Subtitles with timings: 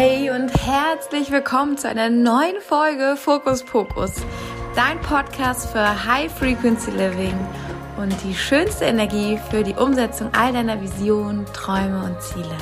[0.00, 4.12] Hey und herzlich willkommen zu einer neuen Folge Fokus Pokus,
[4.76, 7.34] dein Podcast für High Frequency Living
[8.00, 12.56] und die schönste Energie für die Umsetzung all deiner Visionen, Träume und Ziele.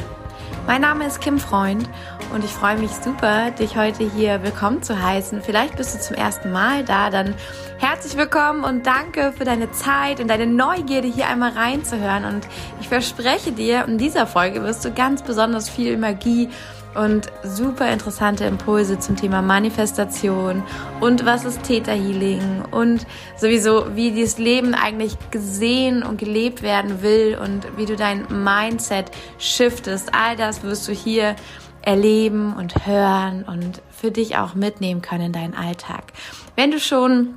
[0.67, 1.87] Mein Name ist Kim Freund
[2.33, 5.43] und ich freue mich super, dich heute hier willkommen zu heißen.
[5.43, 7.35] Vielleicht bist du zum ersten Mal da, dann
[7.77, 12.25] herzlich willkommen und danke für deine Zeit und deine Neugierde hier einmal reinzuhören.
[12.25, 12.49] Und
[12.81, 16.49] ich verspreche dir, in dieser Folge wirst du ganz besonders viel Magie
[16.97, 20.63] und super interessante Impulse zum Thema Manifestation
[21.01, 27.03] und was ist Theta Healing und sowieso, wie dieses Leben eigentlich gesehen und gelebt werden
[27.03, 30.15] will und wie du dein Mindset shiftest.
[30.15, 31.37] All das wirst du hier
[31.83, 36.13] erleben und hören und für dich auch mitnehmen können in deinen Alltag.
[36.57, 37.35] Wenn du schon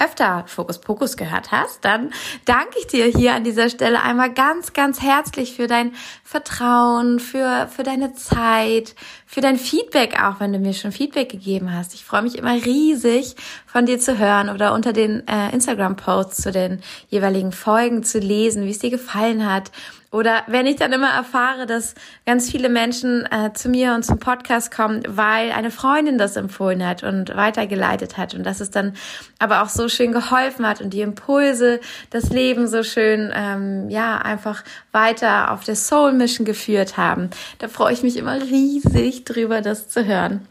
[0.00, 2.12] öfter Fokus Pokus gehört hast, dann
[2.44, 5.92] danke ich dir hier an dieser Stelle einmal ganz, ganz herzlich für dein
[6.24, 8.94] Vertrauen, für, für deine Zeit,
[9.26, 11.94] für dein Feedback auch, wenn du mir schon Feedback gegeben hast.
[11.94, 16.50] Ich freue mich immer riesig von dir zu hören oder unter den äh, Instagram-Posts zu
[16.50, 19.70] den jeweiligen Folgen zu lesen, wie es dir gefallen hat
[20.12, 21.94] oder wenn ich dann immer erfahre, dass
[22.26, 26.84] ganz viele Menschen äh, zu mir und zum Podcast kommen, weil eine Freundin das empfohlen
[26.84, 28.94] hat und weitergeleitet hat und dass es dann
[29.38, 31.80] aber auch so schön geholfen hat und die Impulse,
[32.10, 37.30] das Leben so schön, ähm, ja, einfach weiter auf der Soul Mission geführt haben.
[37.58, 40.46] Da freue ich mich immer riesig drüber, das zu hören.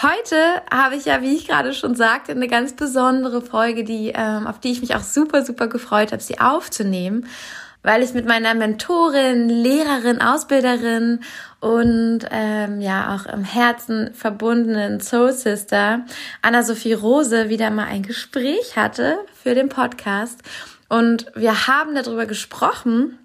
[0.00, 4.46] Heute habe ich ja, wie ich gerade schon sagte, eine ganz besondere Folge, die, ähm,
[4.46, 7.26] auf die ich mich auch super, super gefreut habe, sie aufzunehmen,
[7.82, 11.20] weil ich mit meiner Mentorin, Lehrerin, Ausbilderin
[11.60, 16.06] und ähm, ja auch im Herzen verbundenen Soul Sister
[16.40, 20.40] Anna-Sophie Rose wieder mal ein Gespräch hatte für den Podcast.
[20.88, 23.18] Und wir haben darüber gesprochen,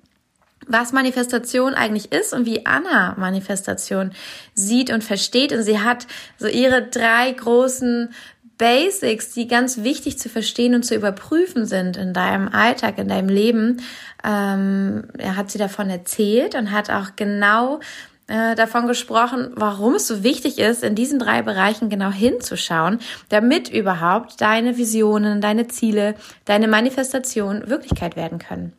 [0.67, 4.11] was Manifestation eigentlich ist und wie Anna Manifestation
[4.53, 5.51] sieht und versteht.
[5.53, 6.07] Und sie hat
[6.37, 8.09] so ihre drei großen
[8.57, 13.29] Basics, die ganz wichtig zu verstehen und zu überprüfen sind in deinem Alltag, in deinem
[13.29, 13.81] Leben.
[14.23, 17.79] Ähm, er hat sie davon erzählt und hat auch genau
[18.27, 22.99] äh, davon gesprochen, warum es so wichtig ist, in diesen drei Bereichen genau hinzuschauen,
[23.29, 28.73] damit überhaupt deine Visionen, deine Ziele, deine Manifestation Wirklichkeit werden können.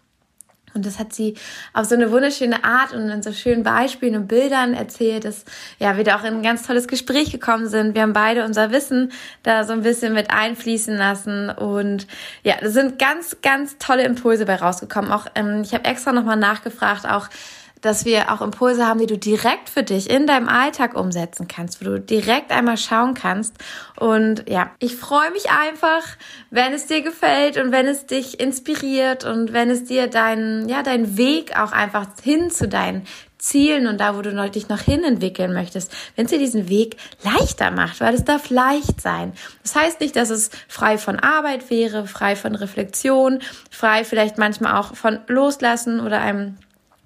[0.74, 1.34] Und das hat sie
[1.72, 5.44] auf so eine wunderschöne Art und in so schönen Beispielen und Bildern erzählt, dass
[5.78, 7.94] ja, wir da auch in ein ganz tolles Gespräch gekommen sind.
[7.94, 9.12] Wir haben beide unser Wissen
[9.42, 12.06] da so ein bisschen mit einfließen lassen und
[12.42, 15.10] ja, da sind ganz, ganz tolle Impulse bei rausgekommen.
[15.12, 17.28] Auch ähm, ich habe extra nochmal nachgefragt, auch
[17.80, 21.80] dass wir auch Impulse haben, die du direkt für dich in deinem Alltag umsetzen kannst,
[21.80, 23.54] wo du direkt einmal schauen kannst.
[23.96, 26.02] Und ja, ich freue mich einfach,
[26.50, 30.82] wenn es dir gefällt und wenn es dich inspiriert und wenn es dir deinen, ja,
[30.82, 33.06] deinen Weg auch einfach hin zu deinen
[33.38, 36.96] Zielen und da, wo du dich noch hin entwickeln möchtest, wenn es dir diesen Weg
[37.22, 39.32] leichter macht, weil es darf leicht sein.
[39.62, 43.40] Das heißt nicht, dass es frei von Arbeit wäre, frei von Reflexion,
[43.70, 46.56] frei vielleicht manchmal auch von Loslassen oder einem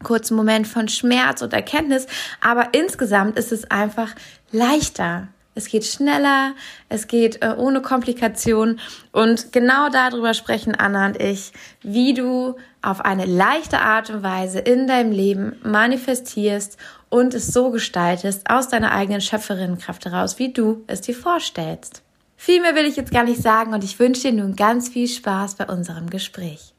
[0.03, 2.07] kurzen Moment von Schmerz und Erkenntnis,
[2.41, 4.15] aber insgesamt ist es einfach
[4.51, 5.29] leichter.
[5.55, 6.55] Es geht schneller,
[6.89, 8.81] es geht äh, ohne Komplikation
[9.13, 11.53] und genau darüber sprechen Anna und ich,
[11.83, 16.79] wie du auf eine leichte Art und Weise in deinem Leben manifestierst
[17.11, 22.03] und es so gestaltest aus deiner eigenen Schöpferinnenkraft heraus, wie du es dir vorstellst.
[22.37, 25.07] Viel mehr will ich jetzt gar nicht sagen und ich wünsche dir nun ganz viel
[25.07, 26.72] Spaß bei unserem Gespräch.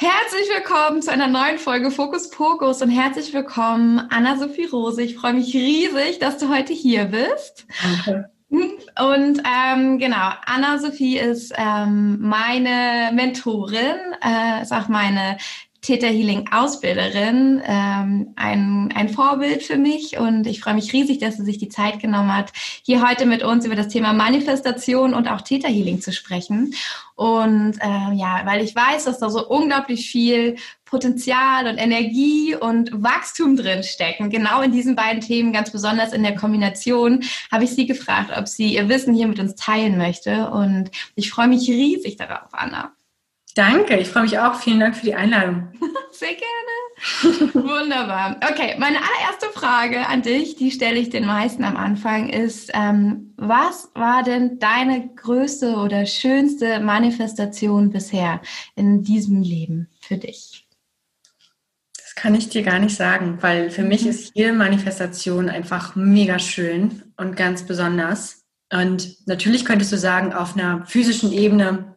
[0.00, 5.02] Herzlich willkommen zu einer neuen Folge Fokus Pokus und herzlich willkommen Anna-Sophie Rose.
[5.02, 7.66] Ich freue mich riesig, dass du heute hier bist.
[7.82, 8.30] Danke.
[8.48, 15.36] Und ähm, genau, Anna-Sophie ist ähm, meine Mentorin, äh, ist auch meine
[15.80, 21.36] Theta Healing Ausbilderin, ähm, ein, ein Vorbild für mich und ich freue mich riesig, dass
[21.36, 22.52] sie sich die Zeit genommen hat,
[22.82, 26.74] hier heute mit uns über das Thema Manifestation und auch Theta Healing zu sprechen.
[27.14, 32.90] Und äh, ja, weil ich weiß, dass da so unglaublich viel Potenzial und Energie und
[33.02, 34.30] Wachstum drin stecken.
[34.30, 38.48] Genau in diesen beiden Themen, ganz besonders in der Kombination, habe ich sie gefragt, ob
[38.48, 40.50] sie ihr Wissen hier mit uns teilen möchte.
[40.50, 42.92] Und ich freue mich riesig darauf, Anna.
[43.58, 44.54] Danke, ich freue mich auch.
[44.54, 45.72] Vielen Dank für die Einladung.
[46.12, 47.54] Sehr gerne.
[47.54, 48.38] Wunderbar.
[48.48, 53.34] Okay, meine allererste Frage an dich, die stelle ich den meisten am Anfang, ist, ähm,
[53.36, 58.40] was war denn deine größte oder schönste Manifestation bisher
[58.76, 60.68] in diesem Leben für dich?
[61.96, 64.10] Das kann ich dir gar nicht sagen, weil für mich mhm.
[64.10, 68.44] ist jede Manifestation einfach mega schön und ganz besonders.
[68.72, 71.96] Und natürlich könntest du sagen, auf einer physischen Ebene,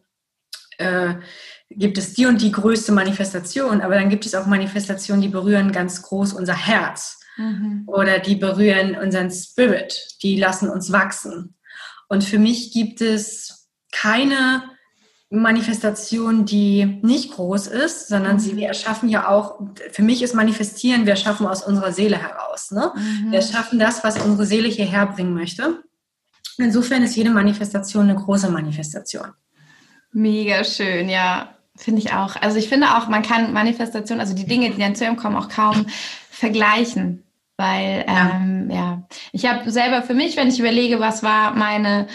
[0.79, 1.13] äh,
[1.75, 5.71] gibt es die und die größte Manifestation, aber dann gibt es auch Manifestationen, die berühren
[5.71, 7.19] ganz groß unser Herz.
[7.37, 7.83] Mhm.
[7.87, 11.55] Oder die berühren unseren Spirit, die lassen uns wachsen.
[12.09, 14.63] Und für mich gibt es keine
[15.29, 21.05] Manifestation, die nicht groß ist, sondern sie, wir erschaffen ja auch, für mich ist Manifestieren,
[21.05, 22.71] wir schaffen aus unserer Seele heraus.
[22.71, 22.91] Ne?
[22.95, 23.31] Mhm.
[23.31, 25.81] Wir schaffen das, was unsere Seele hierher bringen möchte.
[26.57, 29.31] Insofern ist jede Manifestation eine große Manifestation.
[30.11, 32.35] Mega schön, ja, finde ich auch.
[32.35, 35.35] Also ich finde auch, man kann Manifestation, also die Dinge, die dann zu ihm kommen,
[35.35, 35.85] auch kaum
[36.29, 37.23] vergleichen.
[37.57, 39.03] Weil, ja, ähm, ja.
[39.31, 42.07] ich habe selber für mich, wenn ich überlege, was war meine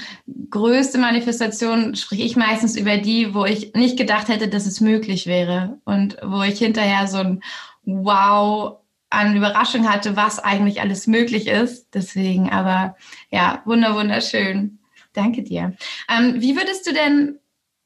[0.51, 5.27] größte Manifestation, spreche ich meistens über die, wo ich nicht gedacht hätte, dass es möglich
[5.27, 5.79] wäre.
[5.85, 7.43] Und wo ich hinterher so ein
[7.85, 8.79] Wow
[9.09, 11.95] an Überraschung hatte, was eigentlich alles möglich ist.
[11.95, 12.97] Deswegen, aber
[13.31, 14.81] ja, wunder, wunderschön.
[15.13, 15.77] Danke dir.
[16.09, 17.39] Ähm, wie würdest du denn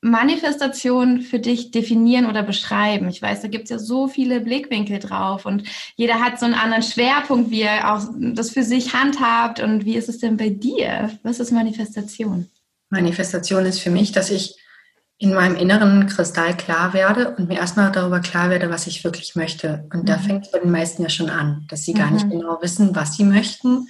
[0.02, 3.08] Manifestation für dich definieren oder beschreiben?
[3.08, 5.64] Ich weiß, da gibt es ja so viele Blickwinkel drauf und
[5.97, 9.61] jeder hat so einen anderen Schwerpunkt, wie er auch das für sich handhabt.
[9.61, 11.11] Und wie ist es denn bei dir?
[11.23, 12.49] Was ist Manifestation?
[12.88, 14.56] Manifestation ist für mich, dass ich
[15.19, 19.37] in meinem Inneren Kristall klar werde und mir erstmal darüber klar werde, was ich wirklich
[19.37, 19.85] möchte.
[19.93, 20.06] Und mhm.
[20.06, 21.99] da fängt es bei den meisten ja schon an, dass sie mhm.
[21.99, 22.31] gar nicht mhm.
[22.31, 23.87] genau wissen, was sie möchten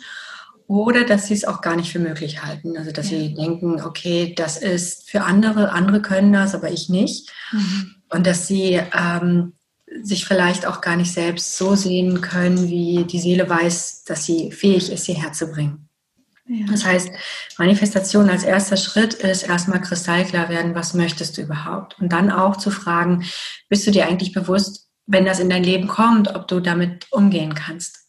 [0.70, 2.78] oder dass sie es auch gar nicht für möglich halten.
[2.78, 3.18] Also dass ja.
[3.18, 7.28] sie denken, okay, das ist für andere, andere können das, aber ich nicht.
[7.50, 7.96] Mhm.
[8.08, 9.54] Und dass sie ähm,
[10.00, 14.52] sich vielleicht auch gar nicht selbst so sehen können, wie die Seele weiß, dass sie
[14.52, 15.88] fähig ist, hierher zu bringen.
[16.46, 16.66] Ja.
[16.70, 17.10] Das heißt,
[17.58, 21.98] Manifestation als erster Schritt ist erstmal kristallklar werden, was möchtest du überhaupt?
[21.98, 23.24] Und dann auch zu fragen,
[23.68, 27.56] bist du dir eigentlich bewusst, wenn das in dein Leben kommt, ob du damit umgehen
[27.56, 27.99] kannst?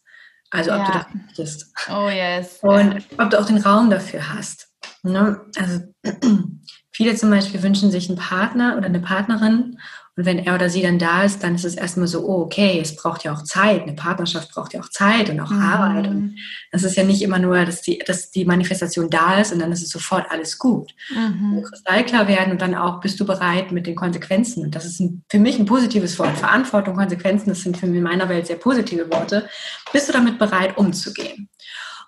[0.52, 0.86] Also ob ja.
[0.86, 1.72] du das möchtest.
[1.90, 2.58] Oh yes.
[2.60, 4.68] Und ob du auch den Raum dafür hast.
[5.02, 5.40] Ne?
[5.56, 5.80] Also
[6.92, 9.78] viele zum Beispiel wünschen sich einen Partner oder eine Partnerin
[10.14, 12.78] und wenn er oder sie dann da ist, dann ist es erstmal so, oh, okay,
[12.78, 13.82] es braucht ja auch Zeit.
[13.82, 15.62] Eine Partnerschaft braucht ja auch Zeit und auch mhm.
[15.62, 16.06] Arbeit.
[16.06, 16.36] Und
[16.70, 19.72] das ist ja nicht immer nur, dass die, dass die Manifestation da ist und dann
[19.72, 20.94] ist es sofort alles gut.
[21.14, 21.62] Mhm.
[21.62, 24.64] Kristallklar werden und dann auch, bist du bereit mit den Konsequenzen?
[24.64, 26.36] Und das ist ein, für mich ein positives Wort.
[26.36, 29.48] Verantwortung, Konsequenzen, das sind für mich in meiner Welt sehr positive Worte.
[29.94, 31.48] Bist du damit bereit, umzugehen?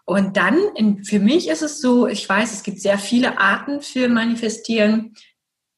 [0.04, 3.80] Und dann, in, für mich ist es so, ich weiß, es gibt sehr viele Arten
[3.80, 5.14] für Manifestieren.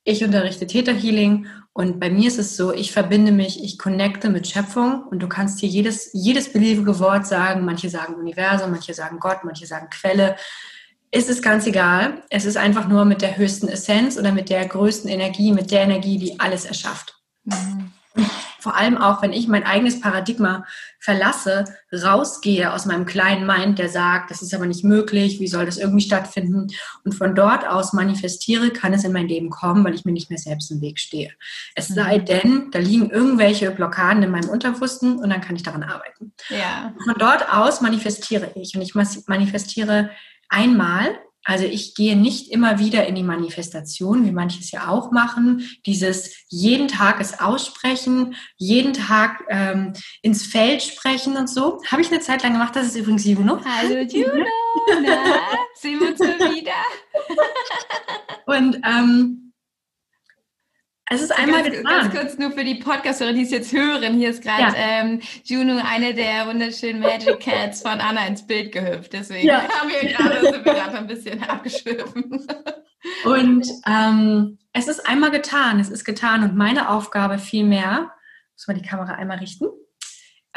[0.03, 1.47] Ich unterrichte Theta Healing
[1.77, 5.29] und bei mir ist es so, ich verbinde mich, ich connecte mit Schöpfung und du
[5.29, 7.67] kannst hier jedes, jedes beliebige Wort sagen.
[7.67, 10.37] Manche sagen Universum, manche sagen Gott, manche sagen Quelle.
[11.11, 12.23] Es ist ganz egal.
[12.31, 15.83] Es ist einfach nur mit der höchsten Essenz oder mit der größten Energie, mit der
[15.83, 17.21] Energie, die alles erschafft.
[17.45, 17.93] Mhm
[18.67, 20.67] vor allem auch, wenn ich mein eigenes Paradigma
[20.99, 25.67] verlasse, rausgehe aus meinem kleinen Mind, der sagt, das ist aber nicht möglich, wie soll
[25.67, 26.67] das irgendwie stattfinden?
[27.05, 30.31] Und von dort aus manifestiere, kann es in mein Leben kommen, weil ich mir nicht
[30.31, 31.31] mehr selbst im Weg stehe.
[31.77, 32.25] Es sei mhm.
[32.25, 36.33] denn, da liegen irgendwelche Blockaden in meinem Unterbewussten und dann kann ich daran arbeiten.
[36.49, 36.93] Ja.
[37.05, 40.11] Von dort aus manifestiere ich und ich manifestiere
[40.49, 45.13] einmal also ich gehe nicht immer wieder in die Manifestation, wie manche es ja auch
[45.13, 45.65] machen.
[45.87, 51.81] Dieses jeden Tag es aussprechen, jeden Tag ähm, ins Feld sprechen und so.
[51.87, 52.75] Habe ich eine Zeit lang gemacht.
[52.75, 53.61] Das ist übrigens Juno.
[53.65, 54.45] Hallo Juno,
[55.03, 55.39] na,
[55.75, 56.73] sehen wir uns wieder.
[58.47, 59.46] und ähm,
[61.09, 62.01] es ist einmal ganz, getan.
[62.01, 64.15] Ganz kurz nur für die Podcasthörer, die es jetzt hören.
[64.15, 64.75] Hier ist gerade ja.
[64.77, 69.13] ähm, Juno, eine der wunderschönen Magic Cats von Anna ins Bild gehüpft.
[69.13, 69.69] Deswegen ja.
[69.69, 72.47] haben wir gerade, ein bisschen abgeschwiffen.
[73.25, 75.79] Und ähm, es ist einmal getan.
[75.79, 76.43] Es ist getan.
[76.43, 78.11] Und meine Aufgabe vielmehr,
[78.55, 79.67] muss man die Kamera einmal richten,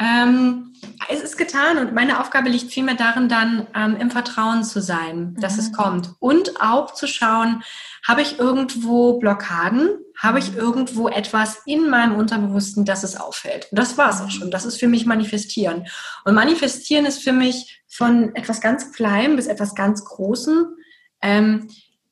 [0.00, 0.72] ähm,
[1.10, 5.36] es ist getan und meine Aufgabe liegt vielmehr darin, dann ähm, im Vertrauen zu sein,
[5.38, 5.60] dass mhm.
[5.60, 6.10] es kommt.
[6.20, 7.62] Und auch zu schauen,
[8.06, 9.90] habe ich irgendwo Blockaden?
[10.18, 10.58] Habe ich mhm.
[10.58, 13.68] irgendwo etwas in meinem Unterbewussten, dass es auffällt?
[13.70, 14.50] Und das war es auch schon.
[14.50, 15.86] Das ist für mich Manifestieren.
[16.24, 20.66] Und Manifestieren ist für mich von etwas ganz Kleinem bis etwas ganz Großem.
[21.20, 21.68] Ähm,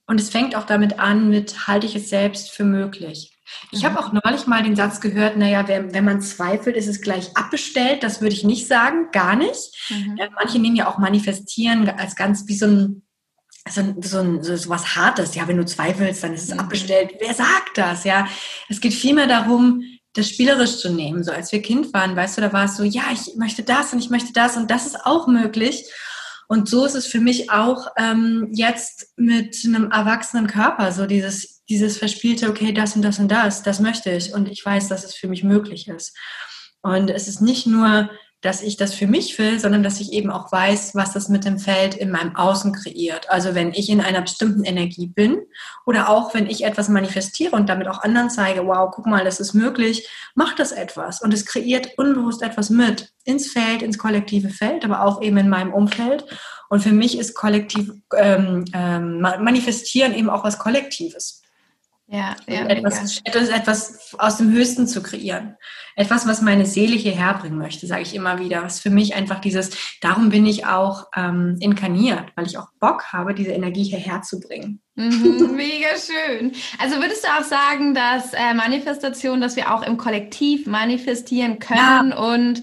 [0.07, 3.38] und es fängt auch damit an, mit halte ich es selbst für möglich.
[3.71, 3.99] Ich habe mhm.
[4.01, 8.03] auch neulich mal den Satz gehört, naja, wenn, wenn man zweifelt, ist es gleich abbestellt.
[8.03, 9.91] Das würde ich nicht sagen, gar nicht.
[9.91, 10.19] Mhm.
[10.35, 13.03] manche nehmen ja auch Manifestieren als ganz wie so ein,
[13.69, 15.35] so, so, so, so was Hartes.
[15.35, 16.61] Ja, wenn du zweifelst, dann ist es mhm.
[16.61, 17.15] abbestellt.
[17.21, 18.05] Wer sagt das?
[18.05, 18.27] Ja,
[18.69, 19.83] es geht vielmehr darum,
[20.15, 21.23] das spielerisch zu nehmen.
[21.23, 23.93] So als wir Kind waren, weißt du, da war es so, ja, ich möchte das
[23.93, 25.85] und ich möchte das und das ist auch möglich.
[26.49, 31.58] Und so ist es für mich auch ähm, jetzt mit einem erwachsenen Körper, so dieses
[31.69, 35.05] dieses verspielte, okay, das und das und das, das möchte ich und ich weiß, dass
[35.05, 36.17] es für mich möglich ist.
[36.83, 38.09] Und es ist nicht nur
[38.41, 41.45] dass ich das für mich will, sondern dass ich eben auch weiß, was das mit
[41.45, 43.29] dem Feld in meinem Außen kreiert.
[43.31, 45.41] Also wenn ich in einer bestimmten Energie bin
[45.85, 49.41] oder auch wenn ich etwas manifestiere und damit auch anderen zeige, wow, guck mal, das
[49.41, 54.51] ist möglich, macht das etwas und es kreiert unbewusst etwas mit ins Feld, ins kollektive
[54.51, 56.25] Feld, aber auch eben in meinem Umfeld.
[56.69, 61.38] Und für mich ist kollektiv ähm, ähm, manifestieren eben auch was Kollektives.
[62.11, 65.57] Ja, ja etwas, etwas, etwas aus dem Höchsten zu kreieren.
[65.95, 68.63] Etwas, was meine Seele hierher bringen möchte, sage ich immer wieder.
[68.63, 73.13] Was für mich einfach dieses, darum bin ich auch ähm, inkarniert, weil ich auch Bock
[73.13, 74.81] habe, diese Energie hierher zu bringen.
[74.95, 76.53] Mhm, mega schön.
[76.79, 82.11] Also würdest du auch sagen, dass äh, Manifestation, dass wir auch im Kollektiv manifestieren können
[82.11, 82.17] ja.
[82.17, 82.63] und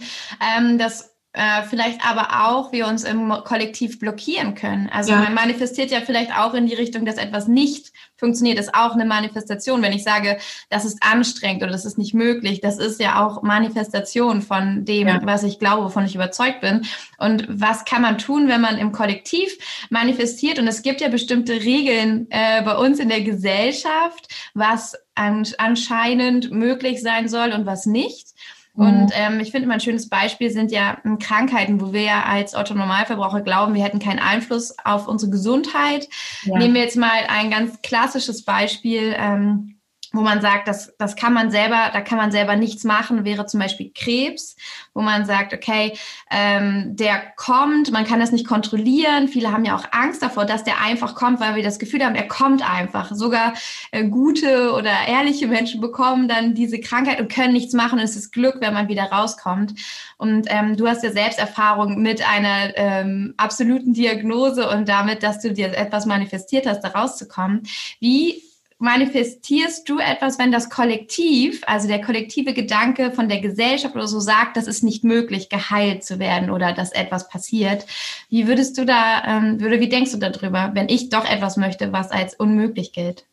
[0.57, 4.89] ähm, dass äh, vielleicht aber auch wir uns im Kollektiv blockieren können.
[4.89, 5.19] Also ja.
[5.19, 9.05] man manifestiert ja vielleicht auch in die Richtung, dass etwas nicht funktioniert, ist auch eine
[9.05, 9.81] Manifestation.
[9.81, 10.37] Wenn ich sage,
[10.69, 15.07] das ist anstrengend oder das ist nicht möglich, das ist ja auch Manifestation von dem,
[15.07, 15.19] ja.
[15.23, 16.85] was ich glaube, wovon ich überzeugt bin.
[17.17, 19.57] Und was kann man tun, wenn man im Kollektiv
[19.89, 20.59] manifestiert?
[20.59, 27.01] Und es gibt ja bestimmte Regeln äh, bei uns in der Gesellschaft, was anscheinend möglich
[27.01, 28.27] sein soll und was nicht.
[28.75, 29.11] Und mhm.
[29.13, 32.55] ähm, ich finde immer ein schönes Beispiel sind ja hm, Krankheiten, wo wir ja als
[32.55, 36.09] Otto-Normalverbraucher glauben, wir hätten keinen Einfluss auf unsere Gesundheit.
[36.43, 36.57] Ja.
[36.57, 39.15] Nehmen wir jetzt mal ein ganz klassisches Beispiel.
[39.17, 39.74] Ähm,
[40.15, 43.45] wo man sagt, das, das kann man selber, da kann man selber nichts machen, wäre
[43.45, 44.55] zum Beispiel Krebs,
[44.93, 45.97] wo man sagt, okay,
[46.31, 49.27] ähm, der kommt, man kann das nicht kontrollieren.
[49.27, 52.15] Viele haben ja auch Angst davor, dass der einfach kommt, weil wir das Gefühl haben,
[52.15, 53.11] er kommt einfach.
[53.11, 53.53] Sogar
[53.91, 57.99] äh, gute oder ehrliche Menschen bekommen dann diese Krankheit und können nichts machen.
[57.99, 59.73] Und es ist Glück, wenn man wieder rauskommt.
[60.17, 65.41] Und ähm, du hast ja selbst Erfahrung mit einer ähm, absoluten Diagnose und damit, dass
[65.41, 67.63] du dir etwas manifestiert hast, da rauszukommen.
[67.99, 68.44] Wie
[68.77, 74.19] manifestierst du etwas, wenn das Kollektiv, also der kollektive Gedanke von der Gesellschaft oder so
[74.19, 77.85] sagt, das ist nicht möglich, geheilt zu werden oder dass etwas passiert?
[78.29, 81.93] Wie würdest du da, ähm, würde, wie denkst du darüber, wenn ich doch etwas möchte,
[81.93, 83.25] was als unmöglich gilt?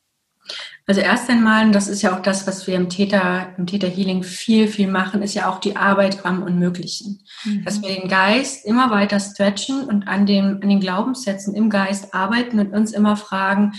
[0.86, 3.88] Also erst einmal, und das ist ja auch das, was wir im Täter, im Täter
[3.88, 7.22] Healing viel, viel machen, ist ja auch die Arbeit am Unmöglichen.
[7.44, 7.64] Mhm.
[7.64, 12.12] Dass wir den Geist immer weiter stretchen und an den, an den Glaubenssätzen im Geist
[12.14, 13.72] arbeiten und uns immer fragen,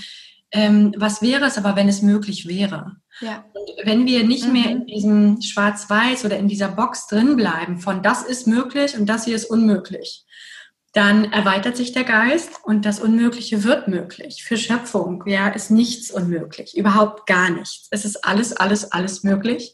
[0.54, 2.96] ähm, was wäre es aber, wenn es möglich wäre?
[3.20, 3.44] Ja.
[3.54, 4.54] Und wenn wir nicht mhm.
[4.54, 9.08] mehr in diesem Schwarz-Weiß oder in dieser Box drin bleiben von das ist möglich und
[9.08, 10.26] das hier ist unmöglich,
[10.94, 14.44] dann erweitert sich der Geist und das Unmögliche wird möglich.
[14.44, 17.88] Für Schöpfung ja, ist nichts unmöglich, überhaupt gar nichts.
[17.90, 19.74] Es ist alles, alles, alles möglich.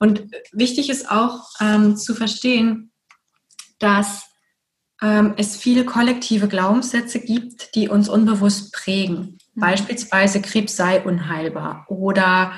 [0.00, 2.90] Und wichtig ist auch ähm, zu verstehen,
[3.78, 4.24] dass
[5.00, 9.35] ähm, es viele kollektive Glaubenssätze gibt, die uns unbewusst prägen.
[9.56, 9.60] Mhm.
[9.60, 12.52] Beispielsweise Krebs sei unheilbar oder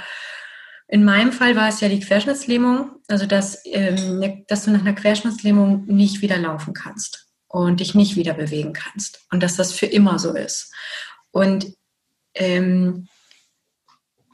[0.88, 4.80] in meinem Fall war es ja die Querschnittslähmung, also dass, ähm, ne, dass du nach
[4.80, 9.72] einer Querschnittslähmung nicht wieder laufen kannst und dich nicht wieder bewegen kannst und dass das
[9.72, 10.72] für immer so ist.
[11.30, 11.74] Und
[12.34, 13.08] ähm,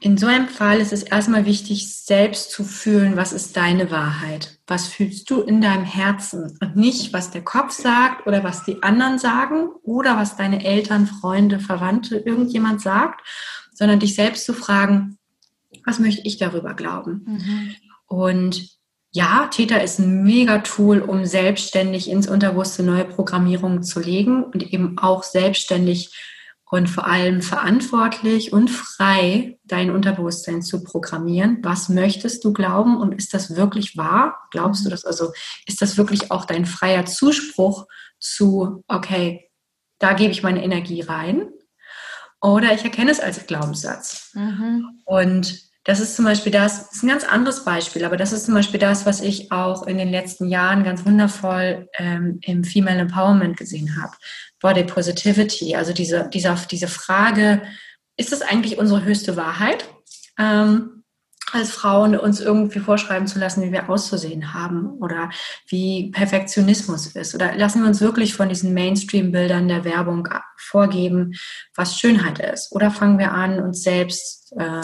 [0.05, 4.59] in so einem Fall ist es erstmal wichtig, selbst zu fühlen, was ist deine Wahrheit?
[4.67, 6.59] Was fühlst du in deinem Herzen?
[6.61, 11.07] Und nicht, was der Kopf sagt oder was die anderen sagen oder was deine Eltern,
[11.07, 13.25] Freunde, Verwandte, irgendjemand sagt,
[13.73, 15.17] sondern dich selbst zu fragen,
[15.85, 17.23] was möchte ich darüber glauben?
[17.25, 17.75] Mhm.
[18.05, 18.77] Und
[19.09, 24.71] ja, Täter ist ein mega Tool, um selbstständig ins Unterbewusste neue Programmierungen zu legen und
[24.71, 26.11] eben auch selbstständig
[26.69, 31.59] und vor allem verantwortlich und frei dein Unterbewusstsein zu programmieren.
[31.61, 34.47] Was möchtest du glauben und ist das wirklich wahr?
[34.51, 35.05] Glaubst du das?
[35.05, 35.31] Also
[35.67, 37.85] ist das wirklich auch dein freier Zuspruch
[38.19, 39.49] zu, okay,
[39.99, 41.49] da gebe ich meine Energie rein?
[42.41, 44.31] Oder ich erkenne es als Glaubenssatz.
[44.33, 45.01] Mhm.
[45.05, 48.45] Und das ist zum Beispiel das, das ist ein ganz anderes Beispiel, aber das ist
[48.45, 52.99] zum Beispiel das, was ich auch in den letzten Jahren ganz wundervoll ähm, im Female
[52.99, 54.13] Empowerment gesehen habe.
[54.59, 57.61] Body Positivity, also diese, diese, diese Frage,
[58.17, 59.85] ist das eigentlich unsere höchste Wahrheit?
[60.39, 61.03] Ähm,
[61.51, 65.29] als Frauen uns irgendwie vorschreiben zu lassen, wie wir auszusehen haben oder
[65.67, 67.35] wie Perfektionismus ist.
[67.35, 70.27] Oder lassen wir uns wirklich von diesen Mainstream-Bildern der Werbung
[70.57, 71.35] vorgeben,
[71.75, 72.71] was Schönheit ist.
[72.71, 74.81] Oder fangen wir an, uns selbst äh,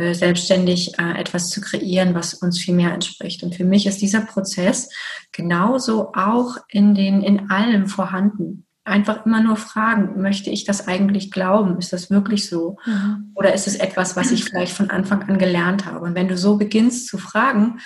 [0.00, 3.42] äh, selbstständig äh, etwas zu kreieren, was uns viel mehr entspricht.
[3.42, 4.88] Und für mich ist dieser Prozess
[5.32, 8.66] genauso auch in den, in allem vorhanden.
[8.84, 11.78] Einfach immer nur fragen, möchte ich das eigentlich glauben?
[11.78, 12.76] Ist das wirklich so?
[12.86, 13.32] Mhm.
[13.34, 16.00] Oder ist es etwas, was ich vielleicht von Anfang an gelernt habe?
[16.00, 17.78] Und wenn du so beginnst zu fragen,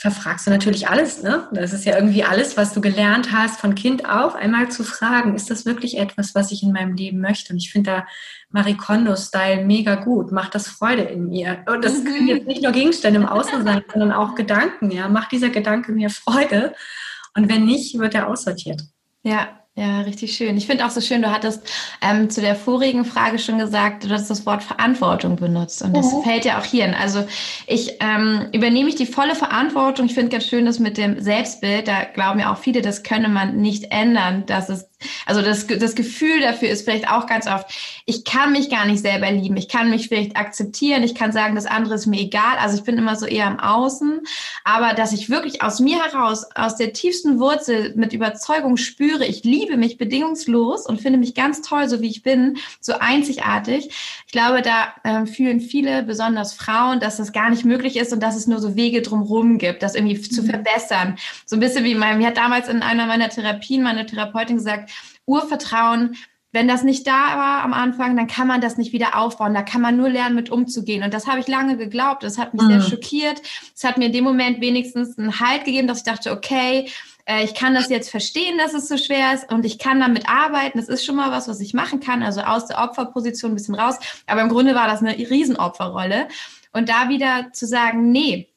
[0.00, 1.22] verfragst du natürlich alles.
[1.22, 1.46] Ne?
[1.52, 5.34] Das ist ja irgendwie alles, was du gelernt hast, von Kind auf, einmal zu fragen,
[5.34, 7.52] ist das wirklich etwas, was ich in meinem Leben möchte?
[7.52, 8.06] Und ich finde da
[8.48, 10.32] Marie Kondo-Style mega gut.
[10.32, 11.64] Macht das Freude in mir.
[11.66, 12.04] Und das mhm.
[12.06, 14.90] können jetzt nicht nur Gegenstände im Außen sein, sondern auch Gedanken.
[14.90, 16.74] Ja, macht dieser Gedanke mir Freude?
[17.36, 18.80] Und wenn nicht, wird er aussortiert.
[19.22, 20.56] Ja, ja, richtig schön.
[20.56, 21.62] Ich finde auch so schön, du hattest
[22.02, 25.80] ähm, zu der vorigen Frage schon gesagt, du hast das Wort Verantwortung benutzt.
[25.82, 26.22] Und das mhm.
[26.22, 26.94] fällt ja auch hier hin.
[26.94, 27.24] Also
[27.66, 30.06] ich ähm, übernehme ich die volle Verantwortung.
[30.06, 33.28] Ich finde ganz schön, dass mit dem Selbstbild, da glauben ja auch viele, das könne
[33.28, 34.89] man nicht ändern, dass es
[35.26, 37.66] also das, das Gefühl dafür ist vielleicht auch ganz oft,
[38.06, 41.54] ich kann mich gar nicht selber lieben, ich kann mich vielleicht akzeptieren, ich kann sagen,
[41.54, 42.58] das andere ist mir egal.
[42.58, 44.20] Also ich bin immer so eher am Außen,
[44.64, 49.44] aber dass ich wirklich aus mir heraus, aus der tiefsten Wurzel mit Überzeugung spüre, ich
[49.44, 53.90] liebe mich bedingungslos und finde mich ganz toll, so wie ich bin, so einzigartig.
[54.26, 58.22] Ich glaube, da äh, fühlen viele, besonders Frauen, dass das gar nicht möglich ist und
[58.22, 60.22] dass es nur so Wege drumherum gibt, das irgendwie mhm.
[60.22, 61.16] zu verbessern.
[61.46, 64.89] So ein bisschen wie mein, mir hat damals in einer meiner Therapien meine Therapeutin gesagt,
[65.30, 66.16] Urvertrauen,
[66.52, 69.54] wenn das nicht da war am Anfang, dann kann man das nicht wieder aufbauen.
[69.54, 71.04] Da kann man nur lernen, mit umzugehen.
[71.04, 72.24] Und das habe ich lange geglaubt.
[72.24, 72.68] Das hat mich mhm.
[72.68, 73.40] sehr schockiert.
[73.74, 76.90] Es hat mir in dem Moment wenigstens einen Halt gegeben, dass ich dachte, okay,
[77.26, 80.28] äh, ich kann das jetzt verstehen, dass es so schwer ist und ich kann damit
[80.28, 80.78] arbeiten.
[80.78, 82.24] Das ist schon mal was, was ich machen kann.
[82.24, 83.96] Also aus der Opferposition ein bisschen raus.
[84.26, 86.26] Aber im Grunde war das eine Riesenopferrolle.
[86.72, 88.49] Und da wieder zu sagen, nee,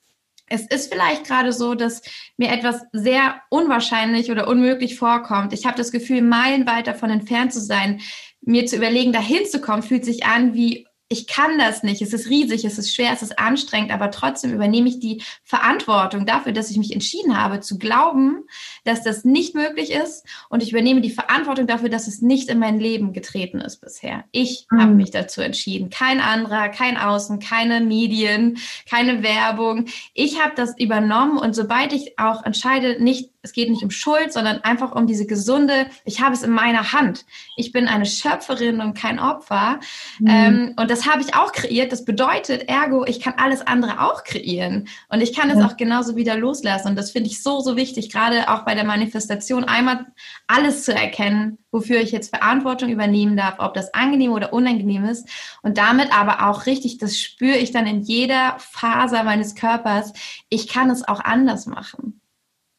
[0.54, 2.04] es ist vielleicht gerade so, dass
[2.38, 5.52] mir etwas sehr unwahrscheinlich oder unmöglich vorkommt.
[5.52, 8.02] Ich habe das Gefühl, meilenweit davon entfernt zu sein.
[8.42, 12.12] Mir zu überlegen, dahin zu kommen, fühlt sich an wie ich kann das nicht, es
[12.12, 16.52] ist riesig, es ist schwer, es ist anstrengend, aber trotzdem übernehme ich die Verantwortung dafür,
[16.52, 18.44] dass ich mich entschieden habe, zu glauben,
[18.84, 22.58] dass das nicht möglich ist und ich übernehme die Verantwortung dafür, dass es nicht in
[22.58, 24.24] mein Leben getreten ist bisher.
[24.32, 24.82] Ich mhm.
[24.82, 28.58] habe mich dazu entschieden, kein anderer, kein Außen, keine Medien,
[28.90, 29.86] keine Werbung.
[30.16, 34.32] Ich habe das übernommen und sobald ich auch entscheide, nicht es geht nicht um Schuld,
[34.32, 37.26] sondern einfach um diese gesunde, ich habe es in meiner Hand.
[37.58, 39.82] Ich bin eine Schöpferin und kein Opfer.
[40.20, 40.28] Mhm.
[40.28, 41.92] Ähm, und das habe ich auch kreiert.
[41.92, 44.88] Das bedeutet, ergo, ich kann alles andere auch kreieren.
[45.10, 45.66] Und ich kann es ja.
[45.66, 46.88] auch genauso wieder loslassen.
[46.88, 50.06] Und das finde ich so, so wichtig, gerade auch bei der Manifestation, einmal
[50.48, 55.28] alles zu erkennen, wofür ich jetzt Verantwortung übernehmen darf, ob das angenehm oder unangenehm ist.
[55.62, 60.14] Und damit aber auch richtig, das spüre ich dann in jeder Faser meines Körpers.
[60.48, 62.22] Ich kann es auch anders machen.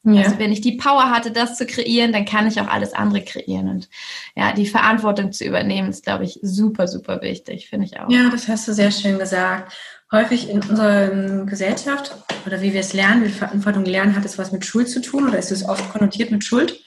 [0.05, 0.23] Ja.
[0.23, 3.23] Also wenn ich die Power hatte, das zu kreieren, dann kann ich auch alles andere
[3.23, 3.69] kreieren.
[3.69, 3.89] Und
[4.35, 8.09] ja, die Verantwortung zu übernehmen, ist, glaube ich, super, super wichtig, finde ich auch.
[8.09, 9.73] Ja, das hast du sehr schön gesagt.
[10.11, 14.51] Häufig in unserer Gesellschaft oder wie wir es lernen, wie Verantwortung lernen, hat es was
[14.51, 16.83] mit Schuld zu tun oder ist es oft konnotiert mit Schuld.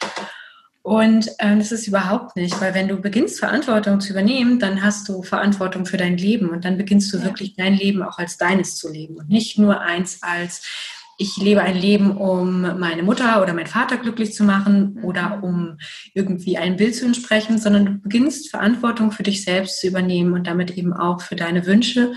[0.83, 5.07] Und ähm, das ist überhaupt nicht, weil wenn du beginnst, Verantwortung zu übernehmen, dann hast
[5.09, 7.25] du Verantwortung für dein Leben und dann beginnst du ja.
[7.25, 10.62] wirklich dein Leben auch als deines zu leben und nicht nur eins als
[11.20, 15.76] ich lebe ein Leben, um meine Mutter oder meinen Vater glücklich zu machen oder um
[16.14, 20.46] irgendwie ein Bild zu entsprechen, sondern du beginnst Verantwortung für dich selbst zu übernehmen und
[20.46, 22.12] damit eben auch für deine Wünsche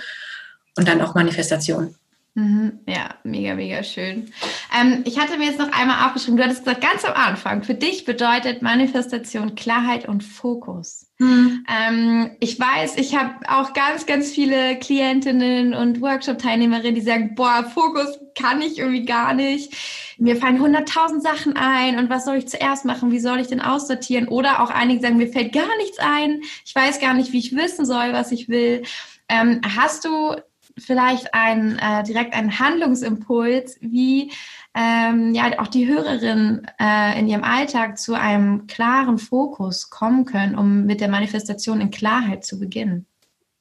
[0.78, 1.96] und dann auch Manifestation.
[2.34, 2.80] Mhm.
[2.88, 4.32] Ja, mega, mega schön.
[4.74, 7.74] Ähm, ich hatte mir jetzt noch einmal aufgeschrieben, du hattest gesagt, ganz am Anfang, für
[7.74, 11.12] dich bedeutet Manifestation Klarheit und Fokus.
[11.18, 11.66] Mhm.
[11.70, 17.66] Ähm, ich weiß, ich habe auch ganz, ganz viele Klientinnen und Workshop-Teilnehmerinnen, die sagen, boah,
[17.66, 19.74] Fokus kann ich irgendwie gar nicht.
[20.18, 23.12] Mir fallen hunderttausend Sachen ein und was soll ich zuerst machen?
[23.12, 24.30] Wie soll ich denn aussortieren?
[24.30, 26.42] Oder auch einige sagen, mir fällt gar nichts ein.
[26.66, 28.84] Ich weiß gar nicht, wie ich wissen soll, was ich will.
[29.28, 30.38] Ähm, hast du
[30.82, 34.32] vielleicht ein, äh, direkt einen Handlungsimpuls, wie
[34.74, 40.56] ähm, ja auch die Hörerinnen äh, in ihrem Alltag zu einem klaren Fokus kommen können,
[40.56, 43.06] um mit der Manifestation in Klarheit zu beginnen?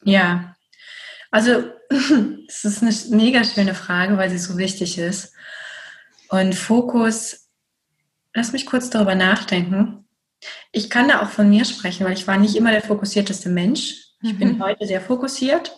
[0.05, 0.57] Ja,
[1.31, 1.65] also
[2.49, 5.33] es ist eine mega schöne Frage, weil sie so wichtig ist.
[6.29, 7.49] Und Fokus,
[8.35, 10.05] lass mich kurz darüber nachdenken.
[10.73, 13.97] Ich kann da auch von mir sprechen, weil ich war nicht immer der fokussierteste Mensch.
[14.23, 14.39] Ich mhm.
[14.39, 15.77] bin heute sehr fokussiert.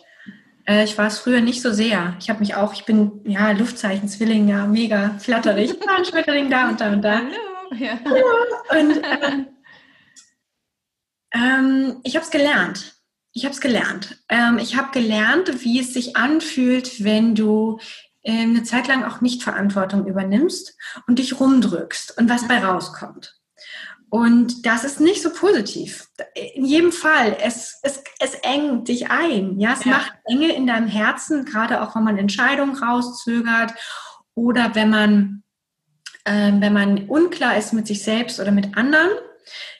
[0.65, 2.15] Äh, ich war es früher nicht so sehr.
[2.19, 5.79] Ich habe mich auch, ich bin ja Luftzeichen, Zwilling, ja, mega flatterig.
[5.79, 7.17] Da ein Schmetterling da und da und da.
[7.17, 7.73] Hallo.
[7.73, 7.99] Ja.
[8.05, 9.45] ja und äh,
[11.33, 12.95] ähm, ich habe es gelernt.
[13.33, 14.23] Ich habe es gelernt.
[14.29, 17.79] Ähm, ich habe gelernt, wie es sich anfühlt, wenn du
[18.23, 23.35] ähm, eine Zeit lang auch nicht Verantwortung übernimmst und dich rumdrückst und was bei rauskommt.
[24.13, 26.07] Und das ist nicht so positiv.
[26.35, 29.59] In jedem Fall, es, es, es engt dich ein.
[29.59, 29.93] Ja, es ja.
[29.93, 33.73] macht Enge in deinem Herzen, gerade auch wenn man Entscheidungen rauszögert
[34.35, 35.43] oder wenn man,
[36.25, 39.09] äh, wenn man unklar ist mit sich selbst oder mit anderen.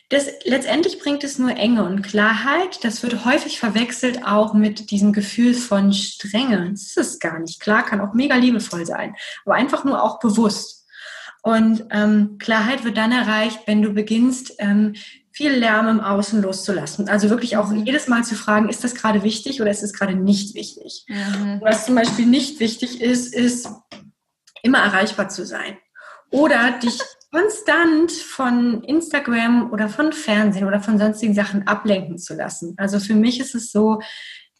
[0.09, 2.83] Das, letztendlich bringt es nur Enge und Klarheit.
[2.83, 6.71] Das wird häufig verwechselt auch mit diesem Gefühl von Strenge.
[6.71, 7.59] Das ist es gar nicht.
[7.59, 9.15] Klar, kann auch mega liebevoll sein,
[9.45, 10.82] aber einfach nur auch bewusst.
[11.43, 14.93] Und ähm, Klarheit wird dann erreicht, wenn du beginnst, ähm,
[15.29, 17.09] viel Lärm im Außen loszulassen.
[17.09, 17.85] Also wirklich auch mhm.
[17.85, 21.05] jedes Mal zu fragen, ist das gerade wichtig oder ist es gerade nicht wichtig?
[21.09, 21.59] Mhm.
[21.61, 23.67] Was zum Beispiel nicht wichtig ist, ist
[24.61, 25.77] immer erreichbar zu sein.
[26.29, 26.97] Oder dich
[27.31, 32.75] konstant von Instagram oder von Fernsehen oder von sonstigen Sachen ablenken zu lassen.
[32.77, 33.99] Also für mich ist es so,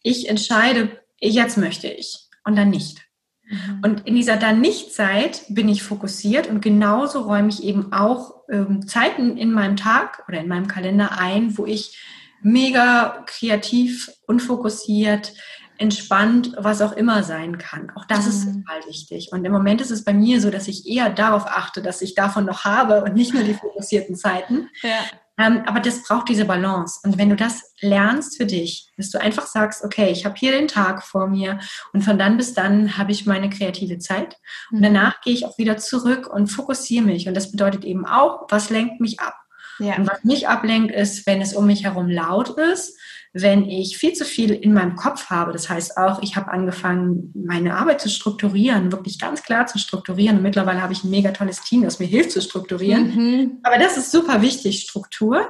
[0.02, 3.00] ich entscheide, jetzt möchte ich und dann nicht.
[3.48, 3.80] Mhm.
[3.82, 8.34] Und in dieser dann nicht Zeit bin ich fokussiert und genauso räume ich eben auch
[8.50, 11.98] ähm, Zeiten in meinem Tag oder in meinem Kalender ein, wo ich
[12.42, 15.32] mega kreativ und fokussiert
[15.78, 17.90] entspannt, was auch immer sein kann.
[17.96, 18.30] Auch das mhm.
[18.30, 19.30] ist total wichtig.
[19.32, 22.14] Und im Moment ist es bei mir so, dass ich eher darauf achte, dass ich
[22.14, 24.68] davon noch habe und nicht nur die fokussierten Zeiten.
[24.82, 24.90] Ja.
[25.36, 27.00] Ähm, aber das braucht diese Balance.
[27.02, 30.52] Und wenn du das lernst für dich, dass du einfach sagst, okay, ich habe hier
[30.52, 31.58] den Tag vor mir
[31.92, 34.36] und von dann bis dann habe ich meine kreative Zeit.
[34.70, 34.84] Und mhm.
[34.84, 37.26] danach gehe ich auch wieder zurück und fokussiere mich.
[37.26, 39.34] Und das bedeutet eben auch, was lenkt mich ab?
[39.78, 39.96] Ja.
[39.96, 42.96] Und was mich ablenkt, ist, wenn es um mich herum laut ist,
[43.36, 45.52] wenn ich viel zu viel in meinem Kopf habe.
[45.52, 50.36] Das heißt auch, ich habe angefangen, meine Arbeit zu strukturieren, wirklich ganz klar zu strukturieren.
[50.36, 53.14] Und mittlerweile habe ich ein mega tolles Team, das mir hilft zu strukturieren.
[53.14, 53.58] Mhm.
[53.64, 55.48] Aber das ist super wichtig, Struktur,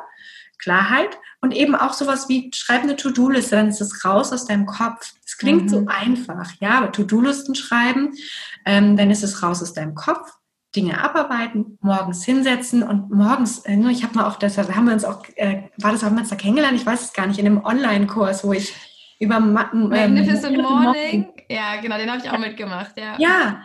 [0.58, 4.64] Klarheit und eben auch sowas wie, schreib eine To-Do-Liste, dann ist es raus aus deinem
[4.64, 5.12] Kopf.
[5.26, 5.68] Es klingt mhm.
[5.68, 8.14] so einfach, ja, aber To-Do-Listen schreiben,
[8.64, 10.32] ähm, dann ist es raus aus deinem Kopf
[10.74, 15.04] Dinge abarbeiten, morgens hinsetzen und morgens, äh, ich habe mal auch, das haben wir uns
[15.04, 16.76] auch, äh, war das, haben wir uns da kennengelernt?
[16.76, 18.74] Ich weiß es gar nicht, in einem Online-Kurs, wo ich
[19.20, 23.16] über ähm, Magnificent Morning, ja, genau, den habe ich auch mitgemacht, ja.
[23.18, 23.62] Ja,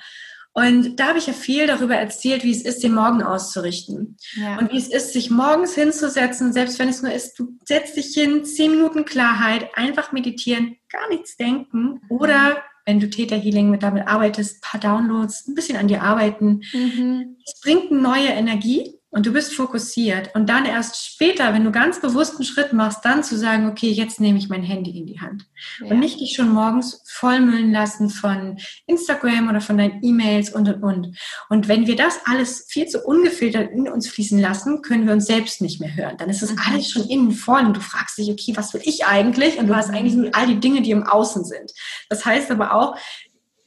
[0.54, 4.18] und da habe ich ja viel darüber erzählt, wie es ist, den Morgen auszurichten.
[4.36, 4.58] Ja.
[4.58, 8.08] Und wie es ist, sich morgens hinzusetzen, selbst wenn es nur ist, du setzt dich
[8.08, 12.58] hin, zehn Minuten Klarheit, einfach meditieren, gar nichts denken oder
[12.90, 16.62] wenn du Theta Healing mit damit arbeitest, ein paar Downloads, ein bisschen an dir arbeiten.
[16.74, 17.38] Mhm.
[17.46, 20.36] Es bringt eine neue Energie und du bist fokussiert.
[20.36, 23.90] Und dann erst später, wenn du ganz bewusst einen Schritt machst, dann zu sagen, okay,
[23.90, 25.46] jetzt nehme ich mein Handy in die Hand.
[25.80, 25.88] Ja.
[25.88, 30.84] Und nicht dich schon morgens vollmüllen lassen von Instagram oder von deinen E-Mails und, und,
[30.84, 31.18] und.
[31.50, 35.26] Und wenn wir das alles viel zu ungefiltert in uns fließen lassen, können wir uns
[35.26, 36.18] selbst nicht mehr hören.
[36.18, 36.60] Dann ist es mhm.
[36.68, 39.58] alles schon innen voll und du fragst dich, okay, was will ich eigentlich?
[39.58, 41.72] Und du hast eigentlich nur all die Dinge, die im Außen sind.
[42.10, 42.96] Das heißt aber auch,